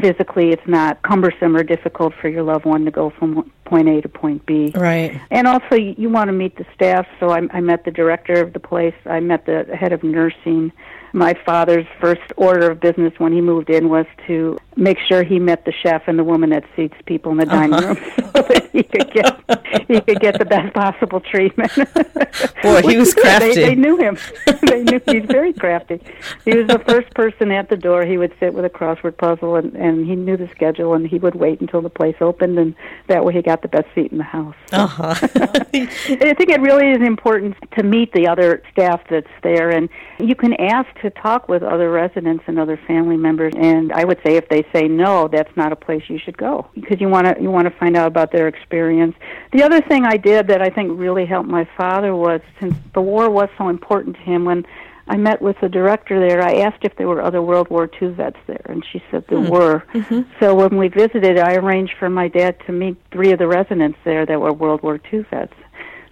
[0.00, 4.00] physically it's not cumbersome or difficult for your loved one to go from point A
[4.00, 4.72] to point B.
[4.74, 5.20] right.
[5.30, 7.06] And also, you, you want to meet the staff.
[7.20, 8.94] So I, I met the director of the place.
[9.04, 10.72] I met the head of nursing.
[11.12, 15.38] My father's first order of business when he moved in was to make sure he
[15.38, 17.94] met the chef and the woman that seats people in the dining Uh-huh.
[17.94, 17.96] room,
[18.34, 19.40] so that he could get
[19.88, 21.72] he could get the best possible treatment.
[22.62, 23.54] Boy, he was crafty.
[23.54, 24.18] They, they knew him.
[24.68, 26.00] they knew he's very crafty.
[26.44, 28.04] He was the first person at the door.
[28.04, 31.18] He would sit with a crossword puzzle, and and he knew the schedule, and he
[31.18, 32.74] would wait until the place opened, and
[33.08, 34.54] that way he got the best seat in the house.
[34.72, 35.14] Uh-huh.
[35.14, 40.34] I think it really is important to meet the other staff that's there, and you
[40.34, 43.52] can ask to talk with other residents and other family members.
[43.56, 46.66] And I would say if they say no, that's not a place you should go
[46.74, 49.14] because you want to you want to find out about their experience.
[49.52, 53.00] The other thing I did that I think really helped my father was since the
[53.00, 54.66] war was so important to him when.
[55.10, 56.42] I met with the director there.
[56.42, 59.40] I asked if there were other World War II vets there, and she said there
[59.40, 59.48] hmm.
[59.48, 59.82] were.
[59.94, 60.30] Mm-hmm.
[60.38, 63.98] So when we visited, I arranged for my dad to meet three of the residents
[64.04, 65.54] there that were World War II vets.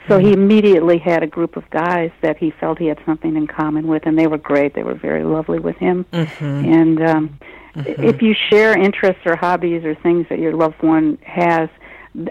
[0.09, 0.43] So he mm-hmm.
[0.43, 4.07] immediately had a group of guys that he felt he had something in common with,
[4.07, 4.75] and they were great.
[4.75, 6.05] They were very lovely with him.
[6.13, 6.45] Mm-hmm.
[6.45, 7.39] And um,
[7.75, 8.05] mm-hmm.
[8.05, 11.69] if you share interests or hobbies or things that your loved one has,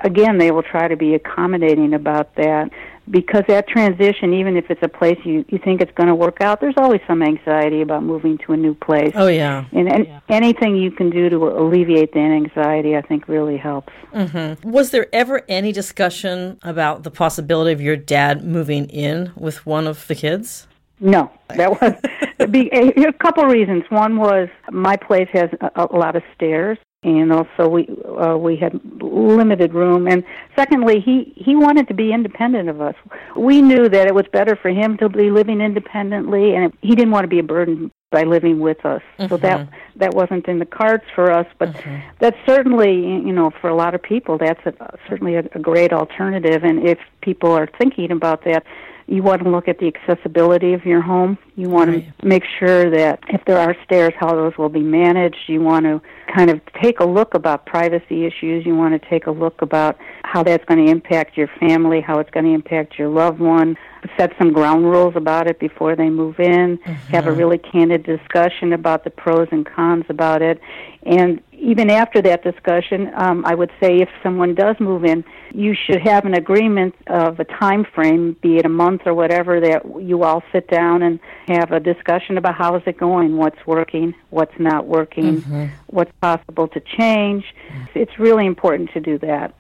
[0.02, 2.72] again, they will try to be accommodating about that.
[3.10, 6.42] Because that transition, even if it's a place you, you think it's going to work
[6.42, 9.12] out, there's always some anxiety about moving to a new place.
[9.16, 9.66] oh yeah.
[9.72, 13.94] And, and anything you can do to alleviate that anxiety, I think, really helps.
[14.14, 14.70] Mm-hmm.
[14.70, 19.86] Was there ever any discussion about the possibility of your dad moving in with one
[19.86, 20.68] of the kids?
[21.00, 23.84] No, that was be, a, a couple reasons.
[23.90, 27.88] One was my place has a, a lot of stairs, and also we
[28.20, 30.08] uh, we had limited room.
[30.08, 30.24] And
[30.56, 32.96] secondly, he he wanted to be independent of us.
[33.36, 37.12] We knew that it was better for him to be living independently, and he didn't
[37.12, 39.04] want to be a burden by living with us.
[39.30, 41.46] So that that wasn't in the cards for us.
[41.60, 41.76] But
[42.20, 45.94] that's certainly you know for a lot of people that's a, certainly a, a great
[45.94, 46.64] alternative.
[46.64, 48.66] And if people are thinking about that
[49.08, 51.38] you want to look at the accessibility of your home.
[51.56, 52.12] You want Right.
[52.20, 55.48] to make sure that if there are stairs, how those will be managed.
[55.48, 56.02] You want to
[56.34, 58.66] kind of take a look about privacy issues.
[58.66, 62.20] You want to take a look about how that's going to impact your family, how
[62.20, 63.78] it's going to impact your loved one.
[64.18, 66.78] Set some ground rules about it before they move in.
[67.10, 67.40] Have a mm-hmm.
[67.40, 70.60] really candid discussion about the pros and cons about it.
[71.04, 75.74] And even after that discussion, um, I would say if someone does move in, you
[75.74, 79.84] should have an agreement of a time frame, be it a month or whatever, that
[80.02, 84.14] you all sit down and have a discussion about how is it going, what's working,
[84.30, 85.42] what's not working,
[85.88, 87.46] what's possible to change.
[87.94, 89.54] It's really important to do that.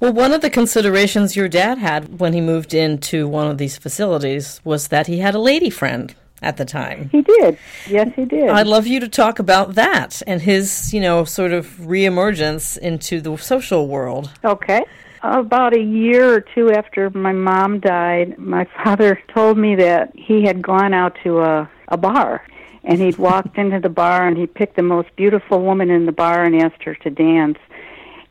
[0.00, 3.76] Well, one of the considerations your dad had when he moved into one of these
[3.76, 7.08] facilities was that he had a lady friend at the time.
[7.10, 7.58] He did.
[7.88, 8.48] Yes, he did.
[8.48, 13.20] I'd love you to talk about that and his, you know, sort of reemergence into
[13.20, 14.30] the social world.
[14.44, 14.84] Okay.
[15.22, 20.44] About a year or two after my mom died, my father told me that he
[20.44, 22.44] had gone out to a, a bar
[22.84, 26.12] and he'd walked into the bar and he picked the most beautiful woman in the
[26.12, 27.58] bar and asked her to dance.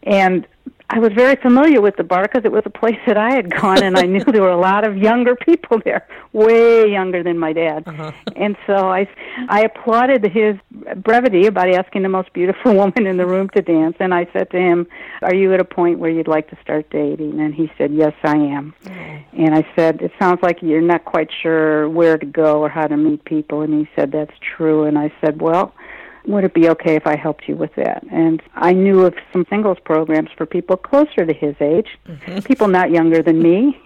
[0.03, 0.47] And
[0.89, 3.53] I was very familiar with the bar because it was a place that I had
[3.53, 7.37] gone, and I knew there were a lot of younger people there, way younger than
[7.37, 7.83] my dad.
[7.85, 8.11] Uh-huh.
[8.37, 9.07] And so I,
[9.49, 10.55] I applauded his
[10.95, 14.49] brevity about asking the most beautiful woman in the room to dance, and I said
[14.51, 14.87] to him,
[15.21, 18.13] "Are you at a point where you'd like to start dating?" And he said, "Yes,
[18.23, 19.43] I am." Mm-hmm.
[19.43, 22.87] And I said, "It sounds like you're not quite sure where to go or how
[22.87, 25.73] to meet people." And he said, "That's true." And I said, "Well."
[26.27, 28.03] Would it be okay if I helped you with that?
[28.11, 32.39] And I knew of some singles programs for people closer to his age, mm-hmm.
[32.39, 33.79] people not younger than me,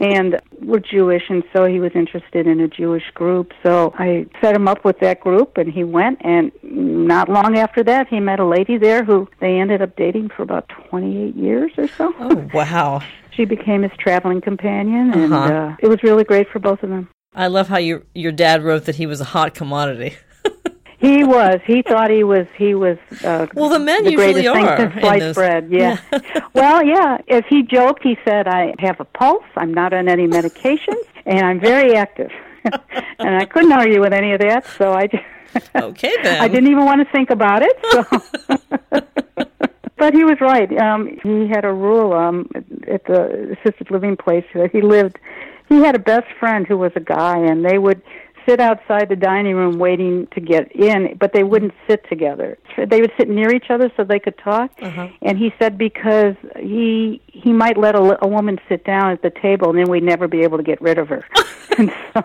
[0.00, 3.52] and were Jewish, and so he was interested in a Jewish group.
[3.62, 7.82] So I set him up with that group, and he went, and not long after
[7.84, 11.72] that, he met a lady there who they ended up dating for about 28 years
[11.76, 12.14] or so.
[12.18, 13.02] Oh, wow.
[13.32, 15.54] she became his traveling companion, and uh-huh.
[15.54, 17.08] uh, it was really great for both of them.
[17.34, 20.16] I love how your your dad wrote that he was a hot commodity.
[21.02, 21.60] He was.
[21.66, 22.46] He thought he was.
[22.56, 22.96] He was.
[23.24, 24.76] Uh, well, the men the usually greatest are.
[24.76, 25.68] Thing since sliced bread.
[25.68, 25.98] Yeah.
[26.12, 26.46] yeah.
[26.54, 27.18] well, yeah.
[27.26, 29.42] If he joked, he said, "I have a pulse.
[29.56, 32.30] I'm not on any medications, and I'm very active."
[33.18, 35.08] and I couldn't argue with any of that, so I.
[35.74, 36.40] okay then.
[36.40, 37.76] I didn't even want to think about it.
[37.90, 39.02] So.
[39.96, 40.72] but he was right.
[40.78, 42.48] Um, he had a rule um,
[42.86, 45.18] at the assisted living place that he lived.
[45.68, 48.02] He had a best friend who was a guy, and they would
[48.46, 52.58] sit outside the dining room waiting to get in, but they wouldn't sit together.
[52.76, 54.70] They would sit near each other so they could talk.
[54.80, 55.08] Uh-huh.
[55.22, 59.30] And he said because he he might let a, a woman sit down at the
[59.30, 61.24] table and then we'd never be able to get rid of her.
[61.78, 62.24] and so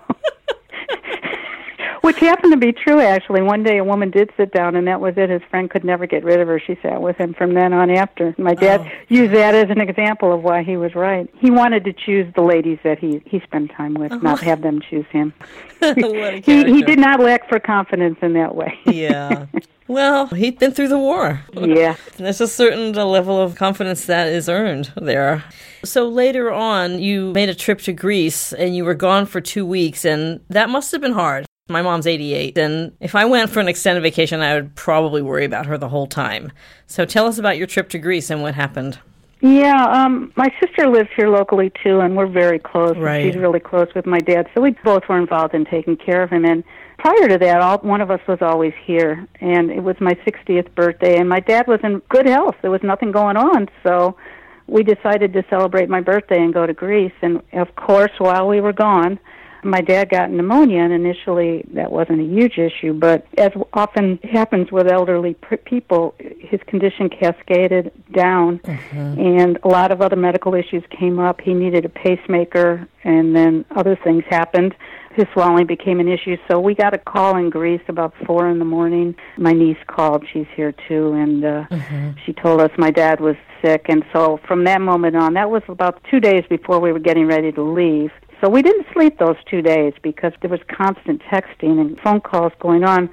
[2.08, 3.42] which happened to be true, actually.
[3.42, 5.30] One day a woman did sit down, and that was it.
[5.30, 6.58] His friend could never get rid of her.
[6.58, 8.34] She sat with him from then on after.
[8.38, 9.06] My dad oh.
[9.10, 11.30] used that as an example of why he was right.
[11.38, 14.22] He wanted to choose the ladies that he, he spent time with, uh-huh.
[14.24, 15.34] not have them choose him.
[15.82, 18.80] he, he did not lack for confidence in that way.
[18.86, 19.48] yeah.
[19.90, 21.42] Well, he'd been through the war.
[21.52, 21.98] Yeah.
[22.16, 25.44] There's a certain level of confidence that is earned there.
[25.84, 29.66] So later on, you made a trip to Greece and you were gone for two
[29.66, 31.46] weeks, and that must have been hard.
[31.70, 35.44] My mom's 88, and if I went for an extended vacation, I would probably worry
[35.44, 36.52] about her the whole time.
[36.86, 39.00] So tell us about your trip to Greece and what happened.
[39.42, 42.98] Yeah, um, my sister lives here locally too, and we're very close.
[42.98, 43.26] Right.
[43.26, 46.32] She's really close with my dad, so we both were involved in taking care of
[46.32, 46.44] him.
[46.44, 46.64] And
[46.98, 50.74] prior to that, all, one of us was always here, and it was my 60th
[50.74, 52.56] birthday, and my dad was in good health.
[52.62, 54.18] There was nothing going on, so
[54.66, 57.14] we decided to celebrate my birthday and go to Greece.
[57.22, 59.20] And of course, while we were gone,
[59.68, 64.72] my dad got pneumonia, and initially that wasn't a huge issue, but as often happens
[64.72, 69.20] with elderly people, his condition cascaded down, mm-hmm.
[69.20, 71.42] and a lot of other medical issues came up.
[71.42, 74.74] He needed a pacemaker, and then other things happened.
[75.16, 78.60] His swelling became an issue, so we got a call in Greece about four in
[78.60, 79.16] the morning.
[79.38, 82.12] My niece called; she's here too, and uh, mm-hmm.
[82.26, 83.88] she told us my dad was sick.
[83.90, 87.26] And so from that moment on, that was about two days before we were getting
[87.26, 91.80] ready to leave so we didn't sleep those two days because there was constant texting
[91.82, 93.10] and phone calls going on.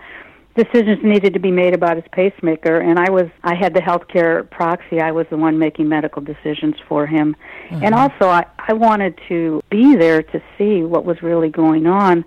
[0.56, 4.48] Decisions needed to be made about his pacemaker, and I was I had the healthcare
[4.50, 5.00] proxy.
[5.00, 7.34] I was the one making medical decisions for him,
[7.68, 7.84] mm-hmm.
[7.84, 12.24] and also I, I wanted to be there to see what was really going on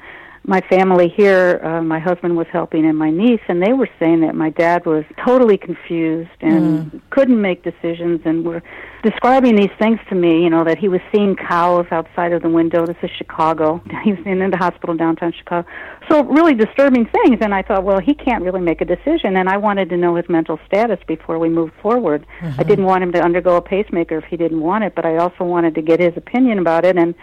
[0.47, 4.21] my family here, uh, my husband was helping and my niece, and they were saying
[4.21, 7.01] that my dad was totally confused and mm.
[7.10, 8.63] couldn't make decisions and were
[9.03, 12.49] describing these things to me, you know, that he was seeing cows outside of the
[12.49, 12.86] window.
[12.86, 13.81] This is Chicago.
[14.07, 15.67] He was in the hospital downtown Chicago.
[16.10, 17.39] So really disturbing things.
[17.41, 19.36] And I thought, well, he can't really make a decision.
[19.36, 22.25] And I wanted to know his mental status before we moved forward.
[22.39, 22.62] Mm-hmm.
[22.62, 25.17] I didn't want him to undergo a pacemaker if he didn't want it, but I
[25.17, 26.95] also wanted to get his opinion about it.
[26.95, 27.15] And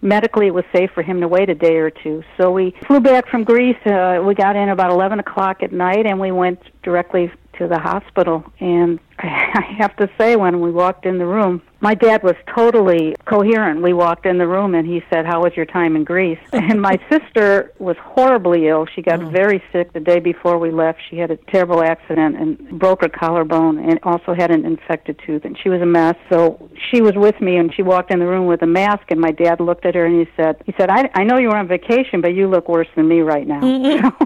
[0.00, 2.22] medically it was safe for him to wait a day or two.
[2.36, 3.76] So we flew back from Greece.
[3.84, 7.78] Uh, we got in about 11 o'clock at night and we went directly to the
[7.78, 8.44] hospital.
[8.60, 13.14] And I have to say, when we walked in the room, my dad was totally
[13.24, 13.82] coherent.
[13.82, 16.38] We walked in the room and he said, How was your time in Greece?
[16.52, 18.86] and my sister was horribly ill.
[18.94, 19.28] She got oh.
[19.28, 20.98] very sick the day before we left.
[21.08, 25.44] She had a terrible accident and broke her collarbone and also had an infected tooth.
[25.44, 26.16] And she was a mess.
[26.30, 29.10] So she was with me and she walked in the room with a mask.
[29.10, 31.48] And my dad looked at her and he said, he said, I, I know you
[31.48, 33.60] were on vacation, but you look worse than me right now.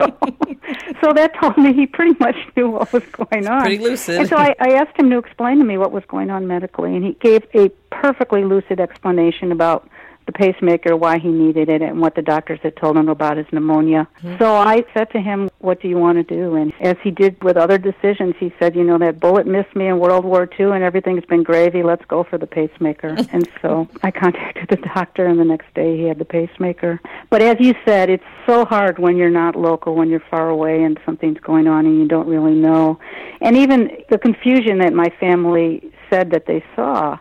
[0.00, 0.06] so,
[1.00, 3.62] so that told me he pretty much knew what was going on.
[3.62, 4.20] Pretty lucid.
[4.20, 6.94] And so I, I asked him to explain to me what was going on medically,
[6.94, 9.88] and he gave a perfectly lucid explanation about
[10.28, 13.46] the pacemaker, why he needed it, and what the doctors had told him about his
[13.50, 14.06] pneumonia.
[14.18, 14.36] Mm-hmm.
[14.38, 16.54] So I said to him, What do you want to do?
[16.54, 19.86] And as he did with other decisions, he said, You know, that bullet missed me
[19.86, 21.82] in World War II and everything's been gravy.
[21.82, 23.16] Let's go for the pacemaker.
[23.32, 27.00] and so I contacted the doctor, and the next day he had the pacemaker.
[27.30, 30.82] But as you said, it's so hard when you're not local, when you're far away
[30.82, 33.00] and something's going on and you don't really know.
[33.40, 37.18] And even the confusion that my family said that they saw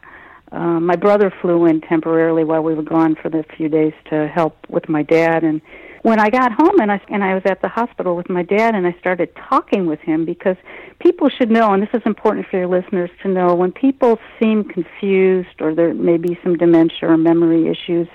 [0.52, 4.28] uh, my brother flew in temporarily while we were gone for the few days to
[4.28, 5.62] help with my dad and
[6.04, 8.76] when I got home and I and I was at the hospital with my dad
[8.76, 10.56] and I started talking with him because
[11.00, 14.64] people should know and this is important for your listeners to know when people seem
[14.64, 18.08] confused or there may be some dementia or memory issues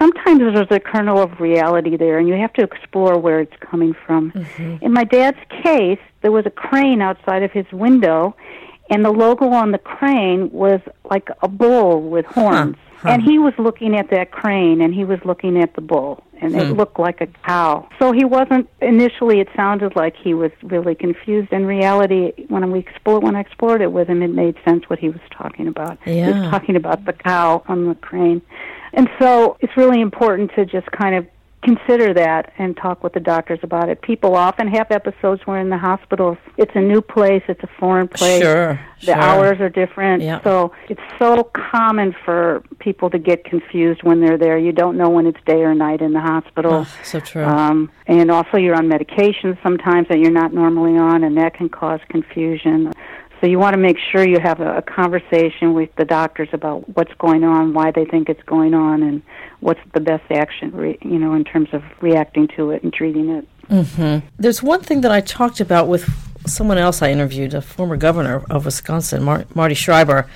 [0.00, 3.94] sometimes there's a kernel of reality there and you have to explore where it's coming
[4.06, 4.32] from.
[4.32, 4.84] Mm-hmm.
[4.84, 8.34] In my dad's case, there was a crane outside of his window
[8.90, 12.76] and the logo on the crane was like a bull with horns.
[12.76, 13.08] Huh, huh.
[13.10, 16.56] And he was looking at that crane and he was looking at the bull and
[16.56, 16.72] it hmm.
[16.72, 17.88] looked like a cow.
[17.98, 21.52] So he wasn't initially it sounded like he was really confused.
[21.52, 24.98] In reality when we explored when I explored it with him it made sense what
[24.98, 25.98] he was talking about.
[26.04, 26.26] Yeah.
[26.26, 28.42] He was talking about the cow on the crane.
[28.92, 31.26] And so it's really important to just kind of
[31.62, 34.00] consider that and talk with the doctors about it.
[34.00, 38.08] People often have episodes where in the hospital it's a new place, it's a foreign
[38.08, 38.42] place.
[38.42, 38.80] Sure.
[39.00, 39.14] The sure.
[39.14, 40.22] hours are different.
[40.22, 40.42] Yeah.
[40.42, 44.58] So it's so common for people to get confused when they're there.
[44.58, 46.72] You don't know when it's day or night in the hospital.
[46.72, 47.44] Oh, so true.
[47.44, 51.68] Um, and also you're on medication sometimes that you're not normally on and that can
[51.68, 52.92] cause confusion.
[53.40, 56.94] So you want to make sure you have a, a conversation with the doctors about
[56.94, 59.22] what's going on, why they think it's going on, and
[59.60, 63.30] what's the best action, re, you know, in terms of reacting to it and treating
[63.30, 63.48] it.
[63.68, 64.26] Mm-hmm.
[64.36, 66.10] There's one thing that I talked about with
[66.46, 70.28] someone else I interviewed, a former governor of Wisconsin, Mar- Marty Schreiber.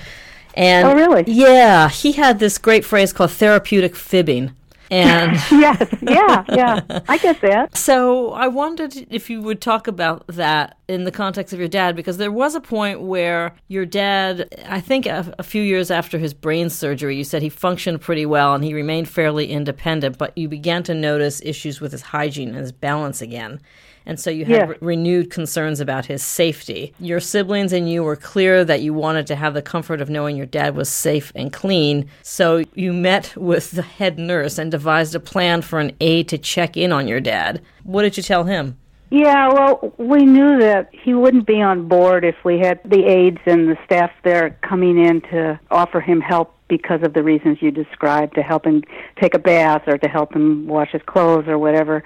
[0.55, 1.25] And oh, really?
[1.27, 4.55] Yeah, he had this great phrase called therapeutic fibbing.
[4.91, 7.75] And yes, yeah, yeah, I get that.
[7.85, 11.95] So I wondered if you would talk about that in the context of your dad,
[11.95, 16.17] because there was a point where your dad, I think a, a, few years after
[16.17, 20.35] his brain surgery, you said he functioned pretty well and he remained fairly independent, but
[20.37, 23.61] you began to notice issues with his hygiene and his balance again
[24.05, 26.93] and so you had re- renewed concerns about his safety.
[26.99, 30.37] Your siblings and you were clear that you wanted to have the comfort of knowing
[30.37, 35.15] your dad was safe and clean, so you met with the head nurse and devised
[35.15, 37.61] a plan for an aide to check in on your dad.
[37.83, 38.77] What did you tell him?
[39.11, 43.39] Yeah, well, we knew that he wouldn't be on board if we had the aides
[43.45, 47.69] and the staff there coming in to offer him help because of the reasons you
[47.69, 48.83] described to help him
[49.21, 52.03] take a bath or to help him wash his clothes or whatever.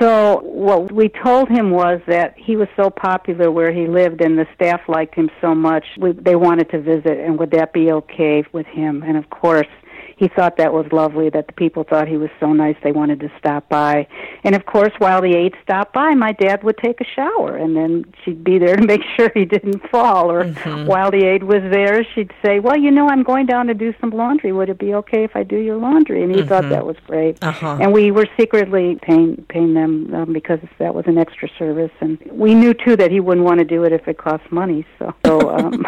[0.00, 4.38] So what we told him was that he was so popular where he lived and
[4.38, 7.90] the staff liked him so much, we, they wanted to visit and would that be
[7.92, 9.02] okay with him?
[9.02, 9.68] And of course,
[10.16, 13.20] he thought that was lovely that the people thought he was so nice they wanted
[13.20, 14.08] to stop by.
[14.44, 17.76] And of course, while the aide stopped by, my dad would take a shower and
[17.76, 20.32] then she'd be there to make sure he didn't fall.
[20.32, 20.86] Or mm-hmm.
[20.86, 23.94] while the aide was there, she'd say, Well, you know, I'm going down to do
[24.00, 24.52] some laundry.
[24.52, 26.22] Would it be okay if I do your laundry?
[26.22, 26.48] And he mm-hmm.
[26.48, 27.36] thought that was great.
[27.44, 27.76] Uh-huh.
[27.78, 31.92] And we were secretly paying, paying them um, because that was an extra service.
[32.00, 34.86] And we knew, too, that he wouldn't want to do it if it cost money.
[34.98, 35.86] So, so um,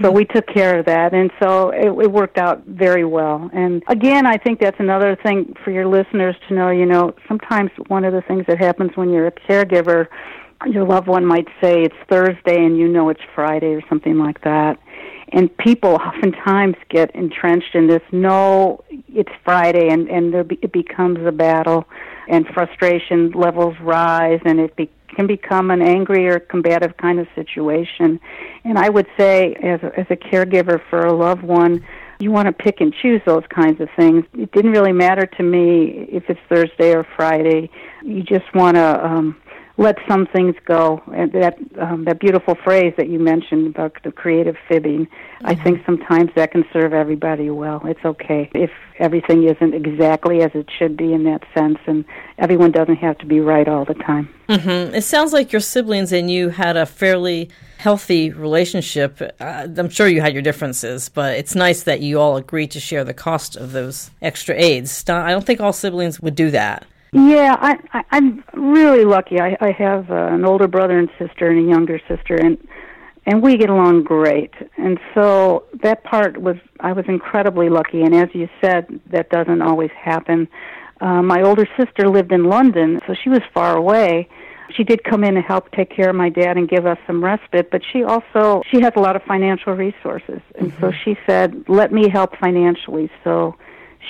[0.00, 3.50] so we took care of that and so it, it worked out very well.
[3.52, 7.70] And again i think that's another thing for your listeners to know you know sometimes
[7.88, 10.08] one of the things that happens when you're a caregiver
[10.66, 14.40] your loved one might say it's thursday and you know it's friday or something like
[14.42, 14.78] that.
[15.30, 20.72] And people oftentimes get entrenched in this no it's friday and and there be, it
[20.72, 21.86] becomes a battle
[22.28, 27.26] and frustration levels rise and it be, can become an angry or combative kind of
[27.34, 28.20] situation.
[28.62, 31.84] And I would say, as a, as a caregiver for a loved one,
[32.20, 34.24] you want to pick and choose those kinds of things.
[34.34, 37.68] It didn't really matter to me if it's Thursday or Friday.
[38.04, 39.36] You just want to um,
[39.78, 41.00] let some things go.
[41.14, 45.46] And that um, that beautiful phrase that you mentioned about the creative fibbing, mm-hmm.
[45.46, 47.80] I think sometimes that can serve everybody well.
[47.86, 52.04] It's okay if everything isn't exactly as it should be in that sense, and
[52.38, 54.28] everyone doesn't have to be right all the time.
[54.48, 54.96] Mm-hmm.
[54.96, 59.20] It sounds like your siblings and you had a fairly healthy relationship.
[59.38, 62.80] Uh, I'm sure you had your differences, but it's nice that you all agreed to
[62.80, 65.08] share the cost of those extra aides.
[65.08, 66.84] I don't think all siblings would do that.
[67.12, 69.40] Yeah, I, I I'm really lucky.
[69.40, 72.58] I I have uh, an older brother and sister and a younger sister and
[73.26, 74.54] and we get along great.
[74.76, 79.62] And so that part was I was incredibly lucky and as you said that doesn't
[79.62, 80.48] always happen.
[81.00, 84.28] Uh, my older sister lived in London, so she was far away.
[84.74, 87.24] She did come in and help take care of my dad and give us some
[87.24, 90.40] respite, but she also she has a lot of financial resources.
[90.56, 90.80] And mm-hmm.
[90.80, 93.56] so she said, "Let me help financially." So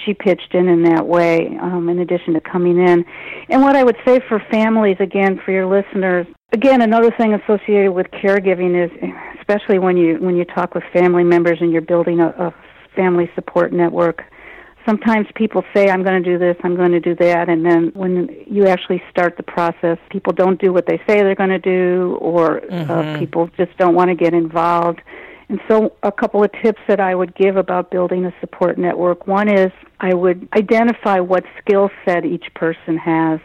[0.05, 3.05] she pitched in in that way, um, in addition to coming in.
[3.49, 7.93] And what I would say for families, again, for your listeners, again, another thing associated
[7.93, 8.91] with caregiving is,
[9.39, 12.55] especially when you when you talk with family members and you're building a, a
[12.95, 14.23] family support network.
[14.87, 17.91] Sometimes people say, I'm going to do this, I'm going to do that, and then
[17.95, 21.59] when you actually start the process, people don't do what they say they're going to
[21.59, 22.91] do, or uh, mm-hmm.
[22.91, 25.03] uh, people just don't want to get involved.
[25.49, 29.27] And so, a couple of tips that I would give about building a support network
[29.27, 33.41] one is I would identify what skill set each person has.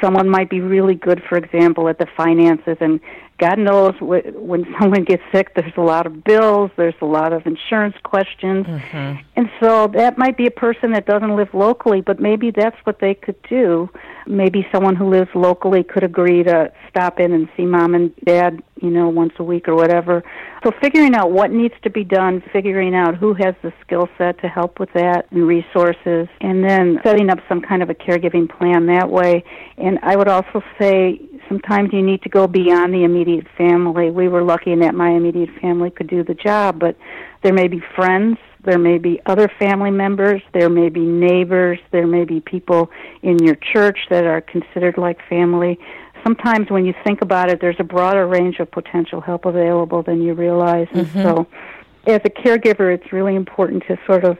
[0.00, 3.00] Someone might be really good, for example, at the finances, and
[3.38, 7.46] God knows when someone gets sick, there's a lot of bills, there's a lot of
[7.46, 8.66] insurance questions.
[8.66, 9.22] Mm-hmm.
[9.36, 13.00] And so that might be a person that doesn't live locally, but maybe that's what
[13.00, 13.88] they could do.
[14.26, 18.62] Maybe someone who lives locally could agree to stop in and see mom and dad,
[18.84, 20.22] you know, once a week or whatever.
[20.62, 24.40] So figuring out what needs to be done, figuring out who has the skill set
[24.42, 28.48] to help with that and resources, and then setting up some kind of a caregiving
[28.48, 29.42] plan that way.
[29.78, 34.10] And I would also say sometimes you need to go beyond the immediate family.
[34.10, 36.96] We were lucky in that my immediate family could do the job, but
[37.42, 42.06] there may be friends, there may be other family members, there may be neighbors, there
[42.06, 42.90] may be people
[43.22, 45.78] in your church that are considered like family.
[46.24, 50.22] Sometimes when you think about it, there's a broader range of potential help available than
[50.22, 50.88] you realize.
[50.88, 51.18] Mm-hmm.
[51.18, 51.46] And so,
[52.06, 54.38] as a caregiver, it's really important to sort of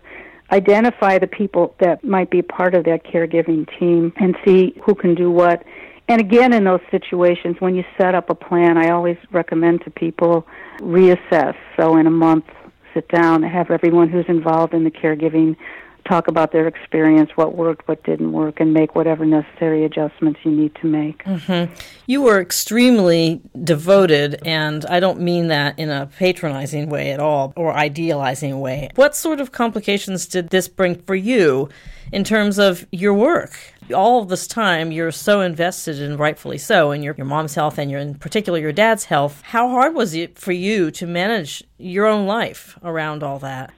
[0.50, 5.14] identify the people that might be part of that caregiving team and see who can
[5.14, 5.64] do what
[6.08, 9.90] and again, in those situations, when you set up a plan, I always recommend to
[9.90, 10.46] people
[10.78, 11.56] reassess.
[11.78, 12.44] So, in a month,
[12.92, 15.56] sit down, have everyone who's involved in the caregiving
[16.04, 20.50] talk about their experience, what worked, what didn't work, and make whatever necessary adjustments you
[20.50, 21.24] need to make.
[21.24, 21.72] Mm-hmm.
[22.06, 27.52] You were extremely devoted, and I don't mean that in a patronizing way at all
[27.56, 28.90] or idealizing way.
[28.94, 31.68] What sort of complications did this bring for you
[32.12, 33.58] in terms of your work?
[33.92, 37.78] all of this time you're so invested and rightfully so in your, your mom's health
[37.78, 41.62] and your in particular your dad's health how hard was it for you to manage
[41.76, 43.72] your own life around all that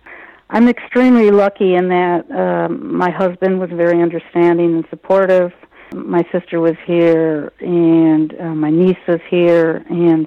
[0.51, 5.53] i'm extremely lucky in that um, my husband was very understanding and supportive.
[5.95, 9.85] My sister was here and uh, my niece was here.
[9.89, 10.27] And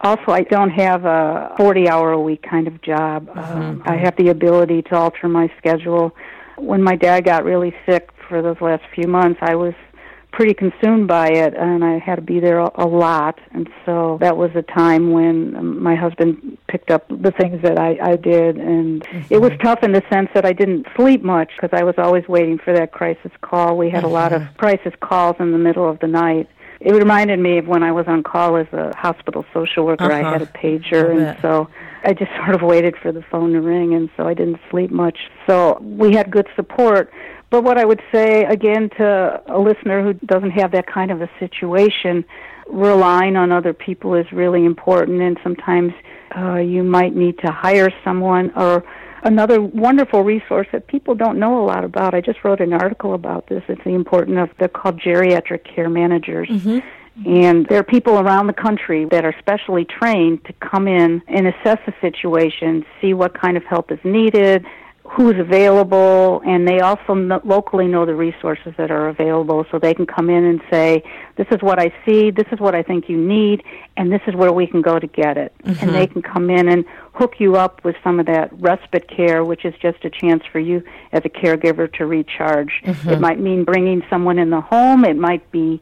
[0.00, 3.26] also i don't have a 40 hour a week kind of job.
[3.26, 3.58] Mm-hmm.
[3.58, 6.14] um, i have the ability to alter my schedule.
[6.56, 9.74] When my dad got really sick for those last few months, I was
[10.32, 14.36] pretty consumed by it and I had to be there a, lot and so that
[14.36, 19.02] was a time when my husband picked up the things that I, I did and
[19.02, 19.34] mm-hmm.
[19.34, 22.26] it was tough in the sense that I didn't sleep much because I was always
[22.28, 23.76] waiting for that crisis call.
[23.76, 24.06] We had mm-hmm.
[24.06, 24.56] a lot of mm-hmm.
[24.56, 26.48] crisis calls in the middle of the night.
[26.80, 30.04] It reminded me of when I was on call as a hospital social worker.
[30.04, 30.28] Uh-huh.
[30.28, 31.68] I had a pager and so
[32.04, 34.90] I just sort of waited for the phone to ring and so I didn't sleep
[34.90, 35.18] much.
[35.46, 37.12] So we had good support
[37.50, 41.22] but what I would say again to a listener who doesn't have that kind of
[41.22, 42.24] a situation,
[42.68, 45.94] relying on other people is really important, and sometimes
[46.36, 48.84] uh, you might need to hire someone or
[49.22, 52.14] another wonderful resource that people don't know a lot about.
[52.14, 53.62] I just wrote an article about this.
[53.68, 56.48] It's the importance of they're called geriatric care managers.
[56.48, 56.78] Mm-hmm.
[57.26, 61.48] And there are people around the country that are specially trained to come in and
[61.48, 64.64] assess the situation, see what kind of help is needed,
[65.10, 70.06] who's available, and they also locally know the resources that are available, so they can
[70.06, 71.02] come in and say,
[71.36, 72.30] "This is what I see.
[72.30, 73.62] This is what I think you need,
[73.96, 75.82] and this is where we can go to get it." Mm-hmm.
[75.82, 76.84] And they can come in and
[77.14, 80.58] hook you up with some of that respite care, which is just a chance for
[80.58, 80.82] you
[81.12, 82.72] as a caregiver to recharge.
[82.84, 83.08] Mm-hmm.
[83.08, 85.04] It might mean bringing someone in the home.
[85.04, 85.80] It might be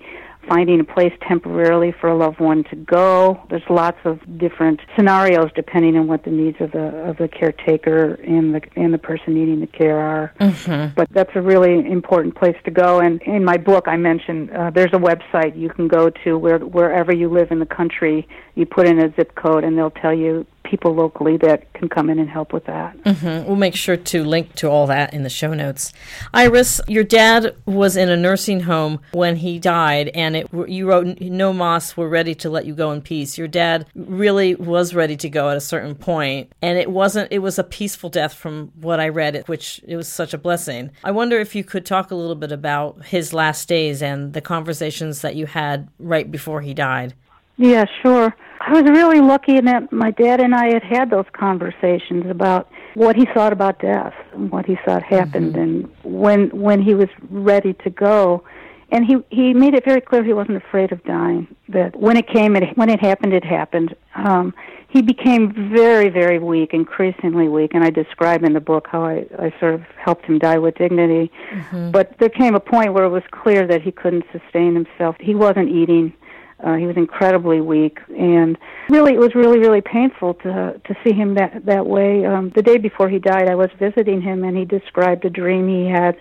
[0.48, 3.40] finding a place temporarily for a loved one to go.
[3.50, 8.14] There's lots of different scenarios depending on what the needs of the of the caretaker
[8.14, 10.34] and the and the person needing the care are.
[10.40, 10.94] Mm-hmm.
[10.94, 13.00] But that's a really important place to go.
[13.00, 16.58] And in my book, I mentioned uh, there's a website you can go to where
[16.58, 20.14] wherever you live in the country, you put in a zip code, and they'll tell
[20.14, 22.96] you people locally that can come in and help with that.
[23.04, 23.46] Mm-hmm.
[23.46, 25.92] We'll make sure to link to all that in the show notes.
[26.34, 31.20] Iris, your dad was in a nursing home when he died, and it, you wrote,
[31.20, 33.38] No Moss, we're ready to let you go in peace.
[33.38, 37.38] Your dad really was ready to go at a certain point, and it wasn't, it
[37.38, 40.90] was a peaceful death from what I read, which it was such a blessing.
[41.04, 44.40] I wonder if you could talk a little bit about his last days and the
[44.40, 47.14] conversations that you had right before he died.
[47.56, 48.34] Yeah, sure.
[48.66, 52.68] I was really lucky in that my dad and I had had those conversations about
[52.94, 55.62] what he thought about death and what he thought happened mm-hmm.
[55.62, 58.42] and when when he was ready to go
[58.90, 62.26] and he he made it very clear he wasn't afraid of dying that when it
[62.26, 64.52] came it when it happened it happened um
[64.96, 69.26] he became very, very weak, increasingly weak, and I describe in the book how I,
[69.38, 71.30] I sort of helped him die with dignity.
[71.50, 71.90] Mm-hmm.
[71.90, 75.16] But there came a point where it was clear that he couldn't sustain himself.
[75.20, 76.14] He wasn't eating.
[76.62, 78.56] Uh, he was incredibly weak, and
[78.88, 82.24] really, it was really, really painful to to see him that that way.
[82.24, 85.68] Um, the day before he died, I was visiting him, and he described a dream
[85.68, 86.16] he had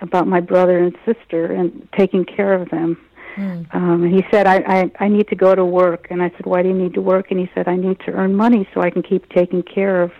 [0.00, 2.98] about my brother and sister and taking care of them.
[3.36, 3.74] Mm.
[3.74, 6.06] Um, and he said, I, I, I need to go to work.
[6.10, 7.30] And I said, Why do you need to work?
[7.30, 10.12] And he said, I need to earn money so I can keep taking care of,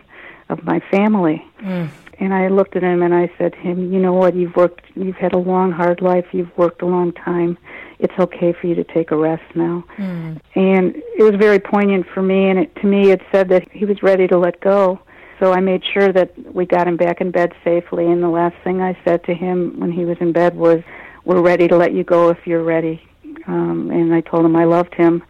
[0.48, 1.44] of my family.
[1.60, 1.88] Mm.
[2.18, 4.34] And I looked at him and I said to him, You know what?
[4.34, 6.26] You've worked, you've had a long, hard life.
[6.32, 7.58] You've worked a long time.
[7.98, 9.84] It's okay for you to take a rest now.
[9.96, 10.40] Mm.
[10.54, 12.48] And it was very poignant for me.
[12.48, 15.00] And it, to me, it said that he was ready to let go.
[15.40, 18.06] So I made sure that we got him back in bed safely.
[18.06, 20.82] And the last thing I said to him when he was in bed was,
[21.26, 23.02] we're ready to let you go if you're ready.
[23.46, 25.22] Um, and I told him I loved him.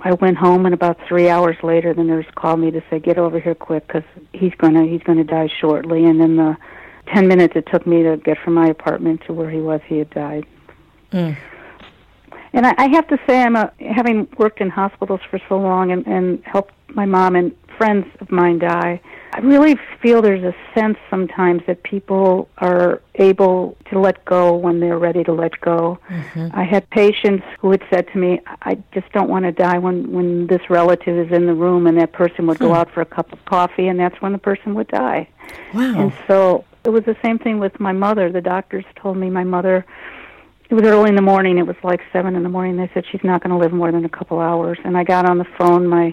[0.00, 3.18] I went home, and about three hours later, the nurse called me to say, "Get
[3.18, 6.56] over here quick, because he's gonna he's gonna die shortly." And in the
[7.12, 9.98] ten minutes it took me to get from my apartment to where he was, he
[9.98, 10.46] had died.
[11.12, 11.36] Mm.
[12.52, 15.90] And I, I have to say, I'm a, having worked in hospitals for so long
[15.92, 19.00] and, and helped my mom and friends of mine die.
[19.38, 24.80] I really feel there's a sense sometimes that people are able to let go when
[24.80, 26.00] they're ready to let go.
[26.08, 26.48] Mm-hmm.
[26.52, 30.10] I had patients who had said to me, "I just don't want to die when
[30.10, 32.74] when this relative is in the room," and that person would go hmm.
[32.74, 35.28] out for a cup of coffee, and that's when the person would die.
[35.72, 35.94] Wow!
[35.96, 38.32] And so it was the same thing with my mother.
[38.32, 39.86] The doctors told me my mother.
[40.68, 41.58] It was early in the morning.
[41.58, 42.76] It was like seven in the morning.
[42.76, 44.78] They said she's not going to live more than a couple hours.
[44.84, 45.86] And I got on the phone.
[45.86, 46.12] My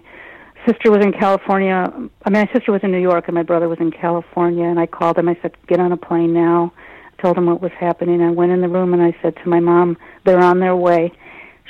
[0.67, 1.91] sister was in California.
[2.25, 4.65] I mean, my sister was in New York, and my brother was in California.
[4.65, 5.29] And I called him.
[5.29, 6.73] I said, "Get on a plane now."
[7.17, 8.21] I told him what was happening.
[8.21, 11.11] I went in the room and I said to my mom, "They're on their way."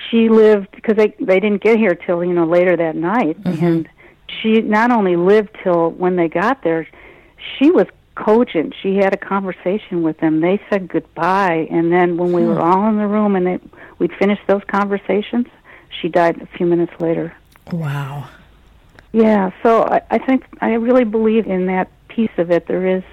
[0.09, 3.65] She lived because they they didn't get here till you know later that night, mm-hmm.
[3.65, 3.89] and
[4.27, 6.87] she not only lived till when they got there,
[7.57, 8.73] she was cogent.
[8.81, 10.41] She had a conversation with them.
[10.41, 12.49] They said goodbye, and then when we hmm.
[12.49, 13.59] were all in the room and they,
[13.99, 15.47] we'd finished those conversations,
[16.01, 17.35] she died a few minutes later.
[17.71, 18.29] Wow.
[19.15, 22.67] Yeah, so I, I think I really believe in that piece of it.
[22.67, 23.03] There is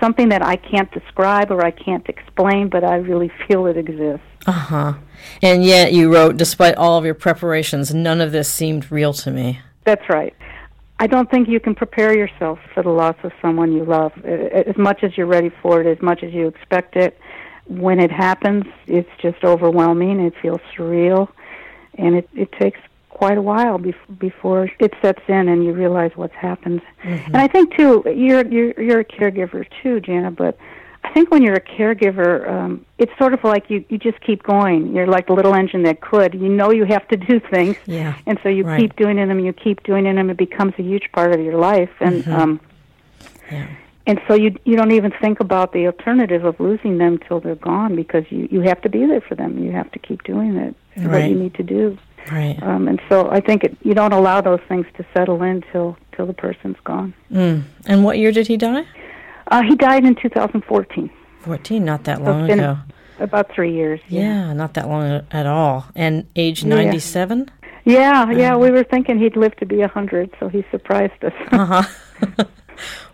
[0.00, 4.24] something that I can't describe or I can't explain, but I really feel it exists.
[4.46, 4.94] Uh huh.
[5.42, 9.30] And yet you wrote, despite all of your preparations, none of this seemed real to
[9.30, 9.60] me.
[9.84, 10.34] That's right.
[10.98, 14.78] I don't think you can prepare yourself for the loss of someone you love as
[14.78, 17.18] much as you're ready for it, as much as you expect it.
[17.66, 20.20] When it happens, it's just overwhelming.
[20.20, 21.28] It feels surreal,
[21.98, 22.80] and it, it takes
[23.14, 26.82] quite a while bef- before it sets in and you realize what's happened.
[27.02, 27.26] Mm-hmm.
[27.26, 30.30] And I think too, you're you're you're a caregiver too, Jana.
[30.30, 30.58] But
[31.04, 34.42] I think when you're a caregiver, um, it's sort of like you you just keep
[34.42, 34.94] going.
[34.94, 36.34] You're like the little engine that could.
[36.34, 38.80] You know you have to do things, yeah, and so you right.
[38.80, 39.38] keep doing them.
[39.38, 40.28] You keep doing them.
[40.28, 42.32] It becomes a huge part of your life, and mm-hmm.
[42.32, 42.60] um,
[43.50, 43.68] yeah.
[44.06, 47.54] And so you you don't even think about the alternative of losing them till they're
[47.54, 49.58] gone because you you have to be there for them.
[49.64, 50.74] You have to keep doing it.
[50.96, 51.08] Right.
[51.08, 51.96] What you need to do.
[52.30, 52.60] Right.
[52.62, 55.96] Um, and so I think it, you don't allow those things to settle in till
[56.16, 57.12] till the person's gone.
[57.30, 57.64] Mm.
[57.86, 58.84] And what year did he die?
[59.48, 61.10] Uh, he died in 2014.
[61.40, 62.78] 14, not that long so ago.
[63.18, 64.00] About three years.
[64.08, 64.22] Yeah.
[64.22, 64.52] yeah.
[64.54, 65.86] not that long at all.
[65.94, 67.50] And age 97?
[67.84, 68.50] Yeah, yeah.
[68.50, 68.58] Uh-huh.
[68.58, 71.34] We were thinking he'd live to be a 100, so he surprised us.
[71.52, 72.44] uh huh.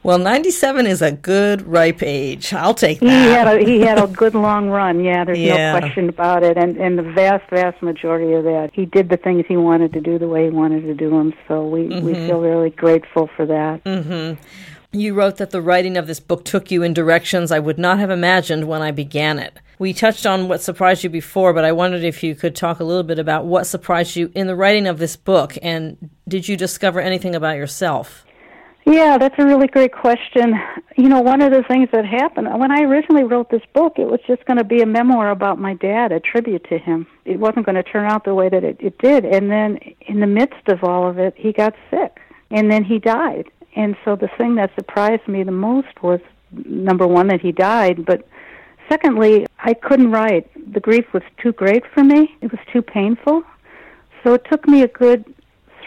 [0.02, 2.54] Well, 97 is a good ripe age.
[2.54, 3.06] I'll take that.
[3.06, 5.04] He had a, he had a good long run.
[5.04, 5.72] Yeah, there's yeah.
[5.72, 6.56] no question about it.
[6.56, 10.00] And and the vast vast majority of that, he did the things he wanted to
[10.00, 11.34] do the way he wanted to do them.
[11.48, 12.06] So we mm-hmm.
[12.06, 13.84] we feel really grateful for that.
[13.84, 14.42] Mm-hmm.
[14.92, 18.00] You wrote that the writing of this book took you in directions I would not
[18.00, 19.56] have imagined when I began it.
[19.78, 22.84] We touched on what surprised you before, but I wondered if you could talk a
[22.84, 26.56] little bit about what surprised you in the writing of this book, and did you
[26.56, 28.26] discover anything about yourself?
[28.86, 30.54] Yeah, that's a really great question.
[30.96, 33.94] You know, one of the things that happened uh, when I originally wrote this book,
[33.98, 37.06] it was just going to be a memoir about my dad, a tribute to him.
[37.24, 39.24] It wasn't going to turn out the way that it, it did.
[39.24, 42.20] And then, in the midst of all of it, he got sick,
[42.50, 43.50] and then he died.
[43.76, 46.20] And so, the thing that surprised me the most was
[46.52, 48.26] number one that he died, but
[48.88, 50.50] secondly, I couldn't write.
[50.72, 52.34] The grief was too great for me.
[52.40, 53.42] It was too painful.
[54.22, 55.24] So it took me a good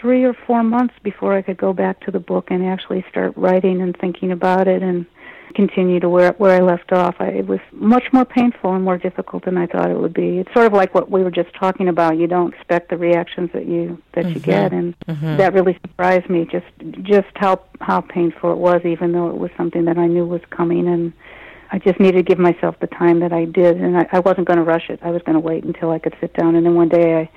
[0.04, 3.32] three or four months before I could go back to the book and actually start
[3.38, 5.06] writing and thinking about it and
[5.54, 7.14] continue to where where I left off.
[7.20, 10.40] I, it was much more painful and more difficult than I thought it would be.
[10.40, 12.18] It's sort of like what we were just talking about.
[12.18, 14.34] You don't expect the reactions that you that mm-hmm.
[14.34, 15.38] you get, and mm-hmm.
[15.38, 16.46] that really surprised me.
[16.52, 16.66] Just
[17.00, 20.42] just how how painful it was, even though it was something that I knew was
[20.50, 21.14] coming and.
[21.72, 24.46] I just needed to give myself the time that I did, and I, I wasn't
[24.46, 25.00] going to rush it.
[25.02, 27.30] I was going to wait until I could sit down, and then one day I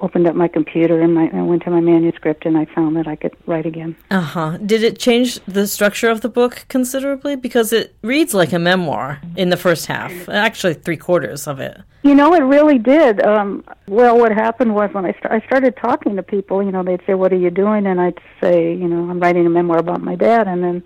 [0.00, 3.06] opened up my computer and my, I went to my manuscript and I found that
[3.06, 3.96] I could write again.
[4.10, 4.58] Uh huh.
[4.58, 7.36] Did it change the structure of the book considerably?
[7.36, 11.80] Because it reads like a memoir in the first half, actually, three quarters of it.
[12.02, 13.20] You know, it really did.
[13.24, 16.84] Um, well, what happened was when I, st- I started talking to people, you know,
[16.84, 17.86] they'd say, What are you doing?
[17.86, 20.46] And I'd say, You know, I'm writing a memoir about my dad.
[20.46, 20.84] And then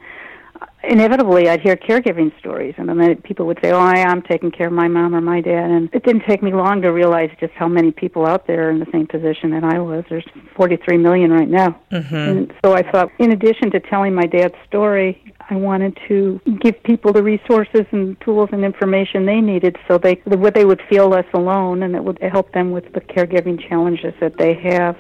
[0.83, 4.67] inevitably I'd hear caregiving stories, and then people would say, "Oh, I am taking care
[4.67, 7.53] of my mom or my dad." And it didn't take me long to realize just
[7.55, 10.05] how many people out there are in the same position that I was.
[10.09, 12.15] There's 43 million right now, mm-hmm.
[12.15, 16.83] and so I thought, in addition to telling my dad's story, I wanted to give
[16.85, 21.09] people the resources and tools and information they needed, so they what they would feel
[21.09, 24.97] less alone, and it would help them with the caregiving challenges that they have.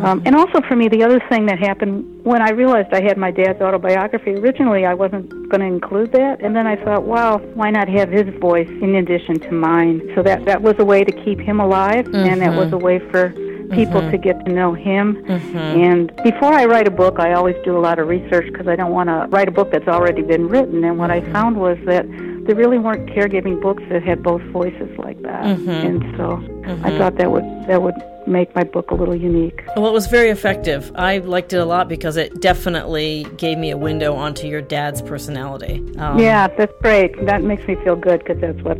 [0.00, 3.18] Um, and also for me, the other thing that happened when I realized I had
[3.18, 6.40] my dad's autobiography, originally I wasn't going to include that.
[6.40, 10.10] And then I thought, well, why not have his voice in addition to mine?
[10.14, 12.16] So that, that was a way to keep him alive, mm-hmm.
[12.16, 12.74] and that was mm-hmm.
[12.74, 13.30] a way for
[13.72, 14.10] people mm-hmm.
[14.10, 15.16] to get to know him.
[15.24, 15.56] Mm-hmm.
[15.56, 18.76] And before I write a book, I always do a lot of research because I
[18.76, 20.84] don't want to write a book that's already been written.
[20.84, 21.32] And what I mm-hmm.
[21.32, 22.06] found was that
[22.44, 25.44] there really weren't caregiving books that had both voices like that.
[25.44, 25.70] Mm-hmm.
[25.70, 27.94] And so I thought that would that would
[28.26, 29.62] make my book a little unique.
[29.76, 30.92] Well, it was very effective.
[30.94, 35.02] I liked it a lot because it definitely gave me a window onto your dad's
[35.02, 35.82] personality.
[35.98, 37.26] Um, yeah, that's great.
[37.26, 38.78] That makes me feel good because that's what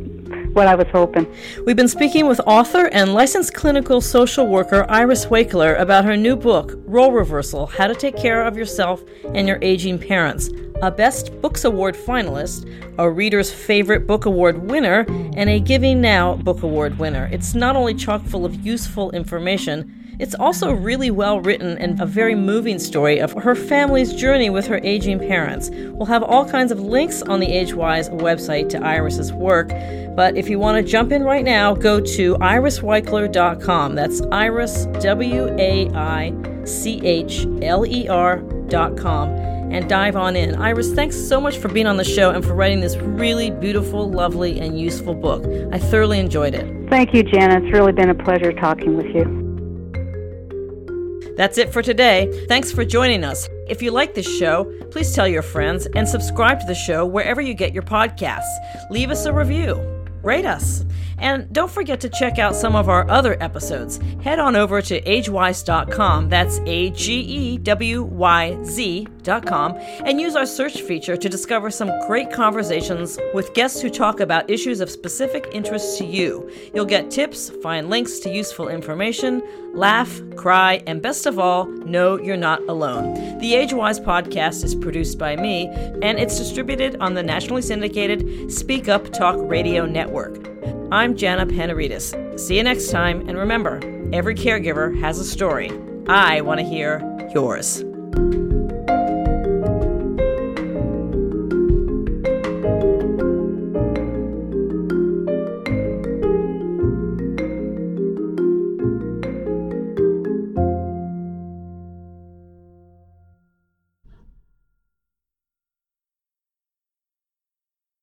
[0.53, 1.27] what I was hoping.
[1.65, 6.37] We've been speaking with author and licensed clinical social worker Iris Waichler about her new
[6.37, 9.03] book, Role Reversal How to Take Care of Yourself
[9.35, 10.51] and Your Aging Parents,
[10.83, 16.37] a Best Books Award finalist, a Reader's Favorite Book Award winner, and a Giving Now
[16.37, 17.29] Book Award winner.
[17.33, 22.07] It's not only chock full of useful information, it's also really well written and a
[22.07, 25.69] very moving story of her family's journey with her aging parents.
[25.71, 29.71] We'll have all kinds of links on the AgeWyz website to Iris's work,
[30.15, 33.97] but if you want to jump in right now, go to iriswaichler.com.
[33.97, 36.33] That's Iris, W A I
[36.65, 39.29] C H L E R.com
[39.73, 40.55] and dive on in.
[40.55, 44.09] Iris, thanks so much for being on the show and for writing this really beautiful,
[44.09, 45.45] lovely, and useful book.
[45.73, 46.91] I thoroughly enjoyed it.
[46.91, 47.61] Thank you, Jana.
[47.61, 49.42] It's really been a pleasure talking with you.
[51.37, 52.47] That's it for today.
[52.49, 53.49] Thanks for joining us.
[53.69, 57.41] If you like this show, please tell your friends and subscribe to the show wherever
[57.41, 58.53] you get your podcasts.
[58.91, 60.85] Leave us a review rate us.
[61.19, 64.01] And don't forget to check out some of our other episodes.
[64.23, 68.57] Head on over to agewyz.com, that's A G E W Y
[69.25, 74.21] Z.com, and use our search feature to discover some great conversations with guests who talk
[74.21, 76.51] about issues of specific interest to you.
[76.75, 79.43] You'll get tips, find links to useful information,
[79.75, 83.15] laugh, cry, and best of all, know you're not alone.
[83.39, 85.69] The AgeWyz podcast is produced by me,
[86.03, 90.49] and it's distributed on the nationally syndicated Speak Up Talk Radio Network.
[90.91, 92.39] I'm Jana Panarites.
[92.39, 93.81] See you next time, and remember,
[94.13, 95.71] every caregiver has a story.
[96.09, 97.01] I want to hear
[97.33, 97.83] yours.